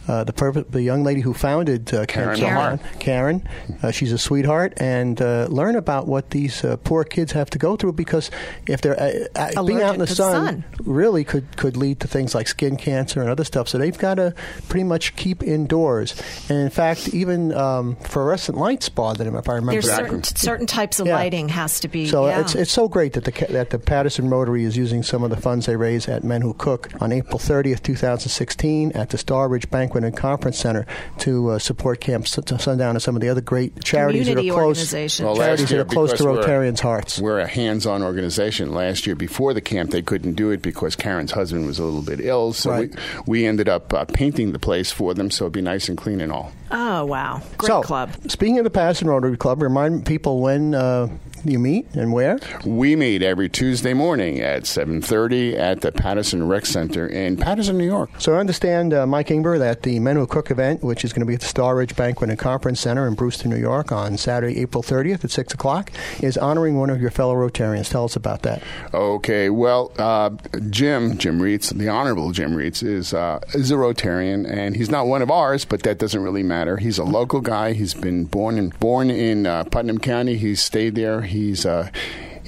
uh, 0.09 0.25
the 0.25 0.33
perfect, 0.33 0.73
the 0.73 0.81
young 0.81 1.05
lady 1.05 1.21
who 1.21 1.35
founded 1.35 1.93
uh, 1.93 2.07
Camp 2.07 2.37
Karen 2.39 2.79
Sundown, 2.79 2.81
Karen. 2.99 3.49
Uh, 3.83 3.91
she's 3.91 4.13
a 4.13 4.19
sweetheart, 4.19 4.73
and 4.79 5.21
uh, 5.21 5.49
learn 5.51 5.77
about 5.77 6.07
what 6.07 6.31
these 6.31 6.65
uh, 6.65 6.79
poor 6.79 7.05
kids 7.05 7.33
have 7.33 7.51
to 7.51 7.59
go 7.59 7.77
through 7.77 7.93
because 7.93 8.31
if 8.67 8.81
they're 8.81 8.99
uh, 8.99 9.27
uh, 9.37 9.63
being 9.65 9.83
out 9.83 9.97
in 9.97 10.01
the 10.01 10.07
Allergic 10.07 10.09
the 10.09 10.15
sun, 10.15 10.47
sun. 10.47 10.65
really 10.87 11.25
could 11.25 11.59
could 11.59 11.77
lead 11.77 12.01
to 12.01 12.09
things 12.09 12.35
like 12.35 12.49
skin 12.49 12.79
cancer 12.79 13.21
and 13.21 13.29
other 13.29 13.45
stuff. 13.45 13.69
So 13.69 13.77
they've 13.77 13.99
got 13.99 14.15
to 14.15 14.35
pretty 14.71 14.78
much 14.85 15.17
keep 15.17 15.43
indoors. 15.43 16.15
And 16.49 16.59
in 16.59 16.71
fact, 16.71 17.09
even 17.15 17.53
um, 17.55 17.97
fluorescent 17.97 18.59
lights 18.59 18.89
bother 18.89 19.25
them, 19.25 19.37
if 19.37 19.49
I 19.49 19.55
remember. 19.55 19.73
There's 19.73 19.87
correctly. 19.87 20.09
certain 20.23 20.37
certain 20.37 20.67
types 20.67 21.01
of 21.01 21.07
Yeah. 21.07 21.15
lighting 21.17 21.49
has 21.51 21.81
to 21.81 21.89
be. 21.89 22.07
So 22.07 22.27
yeah. 22.27 22.41
it's 22.41 22.55
it's 22.55 22.71
so 22.73 22.89
great 22.89 23.13
that 23.15 23.25
the 23.25 23.47
that 23.53 23.71
the 23.71 23.79
Patterson 23.79 24.29
Rotary 24.31 24.65
is 24.65 24.77
using 24.77 25.03
some 25.03 25.23
of 25.23 25.31
the 25.31 25.37
funds 25.37 25.67
they 25.67 25.77
raise 25.77 26.09
at 26.09 26.25
Men 26.25 26.43
Who 26.43 26.55
Cook 26.55 26.91
on 27.01 27.13
April 27.13 27.39
30th, 27.39 27.83
2016, 27.83 28.93
at 28.93 29.11
the 29.11 29.19
Star 29.19 29.49
Ridge 29.49 29.71
Banquet 29.71 30.05
and 30.05 30.17
Conference 30.17 30.59
Center 30.59 30.87
to 31.19 31.51
uh, 31.51 31.59
support 31.59 32.01
Camp 32.01 32.27
Sun- 32.27 32.47
Sundown 32.59 32.91
and 32.97 33.03
some 33.03 33.15
of 33.17 33.23
the 33.23 33.29
other 33.29 33.41
great 33.41 33.83
charities 33.83 34.23
Community 34.27 34.49
that 34.51 34.55
are 34.55 34.61
close. 34.61 34.93
Well, 34.93 35.37
charities 35.37 35.39
last 35.39 35.71
that 35.71 35.79
are 35.81 35.85
close 35.85 36.11
to 36.13 36.17
because 36.19 36.27
we're- 36.27 36.45
Rotarians' 36.45 36.81
hearts. 36.81 37.19
We're 37.19 37.41
a 37.41 37.47
hands-on 37.47 38.03
organization. 38.03 38.73
Last 38.73 39.07
year, 39.07 39.17
before 39.17 39.55
the 39.55 39.61
camp, 39.61 39.91
they 39.91 40.03
couldn't 40.03 40.35
do 40.35 40.51
it 40.51 40.63
because 40.63 40.97
Karen's 40.97 41.33
husband 41.33 41.67
was 41.67 41.79
a 41.79 41.85
little 41.85 42.03
bit 42.03 42.21
ill. 42.21 42.53
So 42.53 42.71
Right. 42.71 42.91
we, 43.27 43.39
we 43.41 43.47
ended 43.47 43.69
up 43.69 43.93
uh, 43.93 44.05
painting 44.05 44.53
the 44.53 44.58
place 44.59 44.91
for 44.93 45.15
them, 45.15 45.31
so 45.31 45.45
it'd 45.45 45.53
be 45.53 45.61
nice 45.63 45.89
and 45.89 45.97
clean 45.97 46.21
and 46.21 46.33
all. 46.33 46.53
oh 46.71 47.05
wow, 47.05 47.41
great 47.57 47.69
so, 47.69 47.83
club. 47.83 48.11
speaking 48.29 48.59
of 48.59 48.65
the 48.65 48.71
Patterson 48.71 49.09
Rotary 49.09 49.37
Club, 49.37 49.63
remind 49.63 50.05
people 50.07 50.41
when 50.41 50.75
uh, 50.75 51.09
you 51.45 51.59
meet 51.59 51.87
and 51.95 52.13
where. 52.13 52.39
We 52.65 52.97
meet 52.97 53.23
every 53.23 53.49
Tuesday 53.49 53.95
morning 53.95 54.41
at 54.41 54.67
7:30 54.67 55.57
at 55.57 55.81
the 55.81 55.93
Patterson 55.93 56.49
Rec 56.49 56.67
Center 56.67 57.07
in 57.07 57.37
Patterson, 57.37 57.79
New 57.79 57.87
York. 57.87 58.11
So 58.19 58.35
I 58.35 58.39
understand, 58.39 58.93
uh, 58.93 59.07
Mike 59.07 59.29
Ingber, 59.29 59.59
that 59.59 59.83
the 59.83 59.99
Men 60.01 60.17
Who 60.17 60.27
Cook 60.27 60.51
event, 60.51 60.83
which 60.83 61.05
is 61.05 61.13
going 61.13 61.21
to 61.21 61.27
be 61.27 61.35
at 61.35 61.41
the 61.41 61.47
Star 61.47 61.77
Ridge 61.77 61.97
Banquet 61.97 62.31
and 62.31 62.39
Conference 62.39 62.81
Center 62.81 63.07
in 63.07 63.15
Brewster, 63.15 63.49
New 63.49 63.57
York, 63.57 63.93
on 63.93 64.17
Saturday, 64.17 64.61
April 64.61 64.83
30th 64.83 65.25
at 65.25 65.31
6 65.31 65.55
o'clock, 65.55 65.91
is 66.21 66.37
honoring 66.37 66.79
one 66.79 66.91
of 66.91 67.01
your 67.01 67.11
fellow 67.11 67.35
Rotarians. 67.35 67.89
Tell 67.91 68.05
us 68.05 68.17
about 68.17 68.43
that. 68.43 68.63
Okay, 68.93 69.51
well, 69.51 69.93
uh, 69.99 70.31
Jim, 70.71 71.19
Jim 71.19 71.41
Reitz, 71.41 71.77
the 71.77 71.89
Honorable 71.89 72.33
Jim 72.33 72.53
Reitz, 72.53 72.83
is 72.83 73.15
uh, 73.15 73.41
is 73.55 73.71
a 73.71 73.75
Rotarian, 73.75 74.49
and 74.49 74.77
he's 74.77 74.91
not 74.91 75.07
one 75.07 75.23
of 75.23 75.31
ours, 75.31 75.65
but 75.65 75.83
that 75.83 75.99
doesn't 75.99 76.23
really 76.23 76.43
matter. 76.43 76.77
He's 76.77 76.99
a 76.99 77.05
local 77.05 77.41
guy. 77.41 77.73
He's 77.73 77.95
been 77.95 78.25
born 78.25 78.59
in 78.59 78.71
born 78.81 79.11
in 79.11 79.47
uh, 79.47 79.65
Putnam 79.65 79.99
County. 79.99 80.37
He's 80.37 80.63
stayed 80.63 80.95
there. 80.95 81.23
He's 81.39 81.65
uh, 81.65 81.89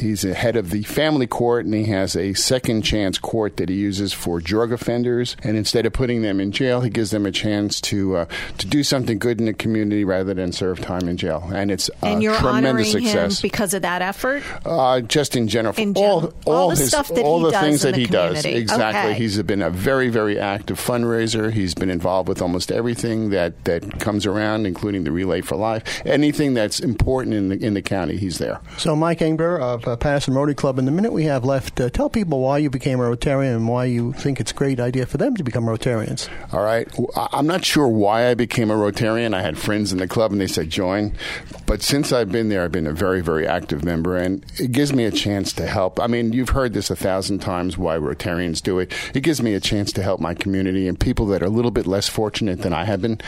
He's 0.00 0.22
the 0.22 0.34
head 0.34 0.56
of 0.56 0.70
the 0.70 0.82
family 0.82 1.26
court, 1.26 1.64
and 1.66 1.74
he 1.74 1.84
has 1.86 2.16
a 2.16 2.32
second 2.34 2.82
chance 2.82 3.18
court 3.18 3.56
that 3.58 3.68
he 3.68 3.74
uses 3.76 4.12
for 4.12 4.40
drug 4.40 4.72
offenders. 4.72 5.36
And 5.42 5.56
instead 5.56 5.86
of 5.86 5.92
putting 5.92 6.22
them 6.22 6.40
in 6.40 6.52
jail, 6.52 6.80
he 6.80 6.90
gives 6.90 7.10
them 7.10 7.26
a 7.26 7.30
chance 7.30 7.80
to 7.82 8.16
uh, 8.16 8.24
to 8.58 8.66
do 8.66 8.82
something 8.82 9.18
good 9.18 9.38
in 9.40 9.46
the 9.46 9.52
community 9.52 10.04
rather 10.04 10.34
than 10.34 10.52
serve 10.52 10.80
time 10.80 11.08
in 11.08 11.16
jail. 11.16 11.48
And 11.52 11.70
it's 11.70 11.88
a 12.02 12.06
and 12.06 12.22
you're 12.22 12.34
honoring 12.34 12.84
tremendous 12.84 12.94
him 12.94 13.02
success. 13.02 13.42
because 13.42 13.74
of 13.74 13.82
that 13.82 14.02
effort. 14.02 14.42
Uh, 14.64 15.00
just 15.02 15.36
in 15.36 15.48
general, 15.48 15.74
In 15.76 15.94
all 15.96 16.20
general. 16.22 16.34
all, 16.46 16.54
All 16.54 16.70
the 16.70 16.76
his 16.76 16.88
stuff 16.88 17.08
that 17.08 17.22
all 17.24 17.38
he 17.40 17.44
the 17.44 17.50
does 17.52 17.62
things 17.62 17.84
in 17.84 17.90
that 17.90 17.96
the 17.96 18.00
he 18.00 18.06
does 18.06 18.44
exactly. 18.44 19.10
Okay. 19.12 19.18
He's 19.18 19.40
been 19.42 19.62
a 19.62 19.70
very 19.70 20.08
very 20.08 20.38
active 20.38 20.78
fundraiser. 20.80 21.52
He's 21.52 21.74
been 21.74 21.90
involved 21.90 22.28
with 22.28 22.40
almost 22.40 22.72
everything 22.72 23.30
that, 23.30 23.64
that 23.64 24.00
comes 24.00 24.26
around, 24.26 24.66
including 24.66 25.04
the 25.04 25.12
Relay 25.12 25.40
for 25.40 25.56
Life. 25.56 26.02
Anything 26.06 26.54
that's 26.54 26.80
important 26.80 27.34
in 27.34 27.48
the 27.48 27.56
in 27.64 27.74
the 27.74 27.82
county, 27.82 28.16
he's 28.16 28.38
there. 28.38 28.60
So, 28.78 28.96
Mike 28.96 29.18
Ingber 29.18 29.60
of 29.60 29.89
uh, 29.90 29.96
Patterson 29.96 30.35
Rotary 30.35 30.55
Club, 30.55 30.79
in 30.79 30.85
the 30.85 30.90
minute 30.90 31.12
we 31.12 31.24
have 31.24 31.44
left, 31.44 31.81
uh, 31.81 31.90
tell 31.90 32.09
people 32.09 32.40
why 32.40 32.59
you 32.59 32.70
became 32.70 33.00
a 33.00 33.03
Rotarian 33.03 33.57
and 33.57 33.68
why 33.68 33.87
you 33.87 34.12
think 34.12 34.40
it's 34.40 34.53
a 34.53 34.55
great 34.55 34.79
idea 34.79 35.05
for 35.05 35.18
them 35.18 35.37
to 35.37 35.42
become 35.42 35.64
Rotarians. 35.64 36.29
All 36.53 36.62
right. 36.62 36.88
I'm 37.33 37.46
not 37.46 37.64
sure 37.64 37.88
why 37.88 38.29
I 38.29 38.35
became 38.35 38.70
a 38.70 38.74
Rotarian. 38.74 39.35
I 39.35 39.42
had 39.42 39.59
friends 39.59 39.92
in 39.92 39.98
the 39.98 40.07
club 40.07 40.33
and 40.33 40.40
they 40.40 40.46
said 40.46 40.70
join. 40.70 41.12
But 41.66 41.83
since 41.83 42.12
I've 42.12 42.31
been 42.31 42.48
there, 42.48 42.62
I've 42.64 42.72
been 42.72 42.87
a 42.87 42.92
very, 42.92 43.20
very 43.20 43.46
active 43.46 43.85
member 43.85 44.16
and 44.16 44.44
it 44.59 44.72
gives 44.72 44.92
me 44.92 45.05
a 45.05 45.11
chance 45.11 45.53
to 45.55 45.66
help. 45.66 46.00
I 46.00 46.07
mean, 46.07 46.33
you've 46.33 46.50
heard 46.50 46.72
this 46.72 46.90
a 46.90 46.96
thousand 46.96 47.40
times 47.40 47.76
why 47.76 47.96
Rotarians 47.96 48.62
do 48.62 48.79
it. 48.79 48.92
It 49.14 49.20
gives 49.20 49.42
me 49.42 49.55
a 49.55 49.61
chance 49.61 49.92
to 49.92 50.03
help 50.03 50.20
my 50.20 50.35
community 50.35 50.88
and 50.88 50.98
people 50.98 51.26
that 51.26 51.42
are 51.42 51.46
a 51.46 51.50
little 51.50 51.70
bit 51.70 51.87
less 51.87 52.09
fortunate 52.09 52.62
than 52.62 52.72
I 52.72 52.85
have 52.85 53.03
been. 53.03 53.20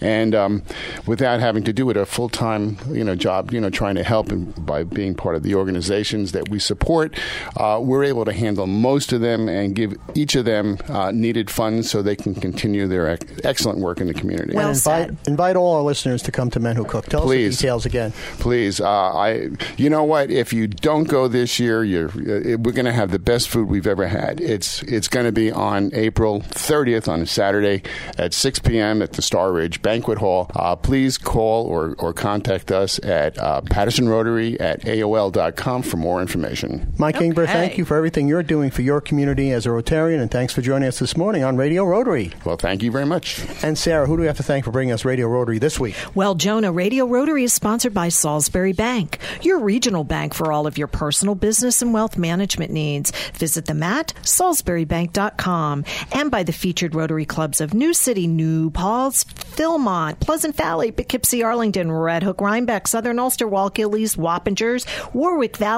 And 0.00 0.34
um, 0.34 0.62
without 1.06 1.40
having 1.40 1.64
to 1.64 1.72
do 1.72 1.90
it 1.90 1.96
a 1.96 2.06
full 2.06 2.28
time, 2.28 2.78
you 2.90 3.04
know, 3.04 3.14
job, 3.14 3.52
you 3.52 3.60
know, 3.60 3.70
trying 3.70 3.96
to 3.96 4.04
help 4.04 4.30
and 4.30 4.66
by 4.66 4.84
being 4.84 5.14
part 5.14 5.36
of 5.36 5.42
the 5.42 5.54
organizations 5.96 6.32
that 6.32 6.48
we 6.48 6.58
support, 6.58 7.18
uh, 7.56 7.80
we're 7.82 8.04
able 8.04 8.24
to 8.24 8.32
handle 8.32 8.66
most 8.66 9.12
of 9.12 9.20
them 9.20 9.48
and 9.48 9.74
give 9.74 9.94
each 10.14 10.34
of 10.34 10.44
them 10.44 10.78
uh, 10.88 11.10
needed 11.10 11.50
funds 11.50 11.90
so 11.90 12.02
they 12.02 12.16
can 12.16 12.34
continue 12.34 12.86
their 12.86 13.08
ec- 13.14 13.26
excellent 13.44 13.78
work 13.78 14.00
in 14.00 14.06
the 14.06 14.14
community. 14.14 14.54
Well 14.54 14.68
and 14.68 14.76
invite, 14.76 15.08
said. 15.08 15.18
invite 15.26 15.56
all 15.56 15.74
our 15.76 15.82
listeners 15.82 16.22
to 16.22 16.32
come 16.32 16.50
to 16.50 16.60
Men 16.60 16.76
Who 16.76 16.84
Cook. 16.84 17.06
Tell 17.06 17.22
us 17.24 17.30
the 17.30 17.48
details 17.50 17.86
again. 17.86 18.12
Please, 18.38 18.80
uh, 18.80 18.88
I. 18.88 19.50
You 19.76 19.90
know 19.90 20.04
what? 20.04 20.30
If 20.30 20.52
you 20.52 20.66
don't 20.66 21.04
go 21.04 21.28
this 21.28 21.58
year, 21.58 21.84
you're, 21.84 22.08
uh, 22.08 22.58
we're 22.58 22.72
going 22.72 22.84
to 22.86 22.92
have 22.92 23.10
the 23.10 23.18
best 23.18 23.48
food 23.48 23.68
we've 23.68 23.86
ever 23.86 24.06
had. 24.06 24.40
It's 24.40 24.82
it's 24.82 25.08
going 25.08 25.26
to 25.26 25.32
be 25.32 25.50
on 25.50 25.90
April 25.94 26.40
30th 26.40 27.08
on 27.08 27.22
a 27.22 27.26
Saturday 27.26 27.82
at 28.18 28.34
6 28.34 28.58
p.m. 28.60 29.02
at 29.02 29.12
the 29.12 29.22
Star 29.22 29.52
Ridge 29.52 29.82
Banquet 29.82 30.18
Hall. 30.18 30.50
Uh, 30.54 30.76
please 30.76 31.18
call 31.18 31.66
or, 31.66 31.94
or 31.98 32.12
contact 32.12 32.70
us 32.70 32.98
at 33.02 33.38
uh, 33.38 33.60
Patterson 33.62 34.08
Rotary 34.08 34.58
at 34.60 34.82
AOL.com 34.82 35.82
for 35.86 35.96
more 35.96 36.20
information. 36.20 36.92
Mike 36.98 37.16
Ingber, 37.16 37.46
thank 37.46 37.78
you 37.78 37.84
for 37.84 37.96
everything 37.96 38.28
you're 38.28 38.42
doing 38.42 38.70
for 38.70 38.82
your 38.82 39.00
community 39.00 39.52
as 39.52 39.66
a 39.66 39.70
Rotarian, 39.70 40.20
and 40.20 40.30
thanks 40.30 40.52
for 40.52 40.60
joining 40.60 40.88
us 40.88 40.98
this 40.98 41.16
morning 41.16 41.42
on 41.44 41.56
Radio 41.56 41.84
Rotary. 41.84 42.32
Well, 42.44 42.56
thank 42.56 42.82
you 42.82 42.90
very 42.90 43.06
much. 43.06 43.40
And 43.62 43.78
Sarah, 43.78 44.06
who 44.06 44.16
do 44.16 44.22
we 44.22 44.26
have 44.26 44.36
to 44.36 44.42
thank 44.42 44.64
for 44.64 44.70
bringing 44.70 44.92
us 44.92 45.04
Radio 45.04 45.28
Rotary 45.28 45.58
this 45.58 45.78
week? 45.80 45.94
Well, 46.14 46.34
Jonah, 46.34 46.72
Radio 46.72 47.06
Rotary 47.06 47.44
is 47.44 47.52
sponsored 47.52 47.94
by 47.94 48.08
Salisbury 48.08 48.72
Bank, 48.72 49.18
your 49.42 49.58
regional 49.60 50.04
bank 50.04 50.34
for 50.34 50.52
all 50.52 50.66
of 50.66 50.76
your 50.76 50.88
personal 50.88 51.34
business 51.34 51.82
and 51.82 51.92
wealth 51.94 52.16
management 52.18 52.72
needs. 52.72 53.12
Visit 53.34 53.66
them 53.66 53.82
at 53.82 54.12
salisburybank.com 54.22 55.84
and 56.12 56.30
by 56.30 56.42
the 56.42 56.52
featured 56.52 56.94
Rotary 56.94 57.24
clubs 57.24 57.60
of 57.60 57.74
New 57.74 57.94
City, 57.94 58.26
New 58.26 58.70
Paltz, 58.70 59.24
Philmont, 59.24 60.20
Pleasant 60.20 60.56
Valley, 60.56 60.90
Poughkeepsie, 60.90 61.42
Arlington, 61.42 61.90
Red 61.92 62.22
Hook, 62.22 62.40
Rhinebeck, 62.40 62.86
Southern 62.88 63.18
Ulster, 63.18 63.46
Wallkillies, 63.46 64.16
Wappingers, 64.16 64.86
Warwick 65.14 65.56
Valley, 65.56 65.75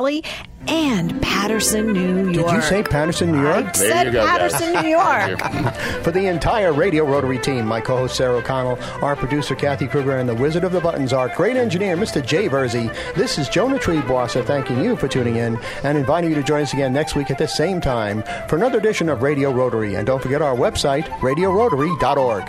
and 0.67 1.21
Patterson, 1.23 1.93
New 1.93 2.31
York. 2.31 2.47
Did 2.49 2.55
you 2.57 2.63
say 2.63 2.83
Patterson, 2.83 3.33
New 3.33 3.41
York? 3.43 3.57
I 3.57 3.63
There 3.63 3.75
said 3.75 4.07
you 4.07 4.13
go, 4.13 4.25
guys. 4.27 4.53
Patterson, 4.53 4.83
New 4.83 4.89
York. 4.91 5.75
For 6.05 6.11
the 6.11 6.27
entire 6.27 6.73
Radio 6.73 7.05
Rotary 7.05 7.39
team, 7.39 7.65
my 7.67 7.81
co-host 7.81 8.17
Sarah 8.17 8.37
O'Connell, 8.37 8.79
our 9.03 9.17
producer 9.17 9.55
Kathy 9.55 9.87
Kruger, 9.87 10.17
and 10.19 10.29
the 10.29 10.35
Wizard 10.35 10.65
of 10.65 10.73
the 10.73 10.81
Buttons, 10.81 11.13
our 11.13 11.29
great 11.31 11.57
engineer 11.57 11.97
Mr. 11.97 12.25
Jay 12.25 12.49
Verzi, 12.49 12.93
this 13.15 13.39
is 13.39 13.49
Jonah 13.49 13.79
Triebwasser 13.79 14.45
thanking 14.45 14.83
you 14.85 14.95
for 14.97 15.09
tuning 15.09 15.37
in 15.37 15.59
and 15.85 15.97
inviting 15.97 16.31
you 16.31 16.37
to 16.37 16.43
join 16.43 16.63
us 16.63 16.73
again 16.75 16.93
next 16.93 17.15
week 17.15 17.31
at 17.31 17.39
the 17.39 17.49
same 17.49 17.81
time 17.81 18.23
for 18.49 18.57
another 18.57 18.79
edition 18.79 19.09
of 19.09 19.23
Radio 19.23 19.51
Rotary. 19.51 19.95
And 19.95 20.07
don't 20.07 20.23
forget 20.23 20.43
our 20.43 20.55
website, 20.55 21.05
radiorotary.org. 21.21 22.49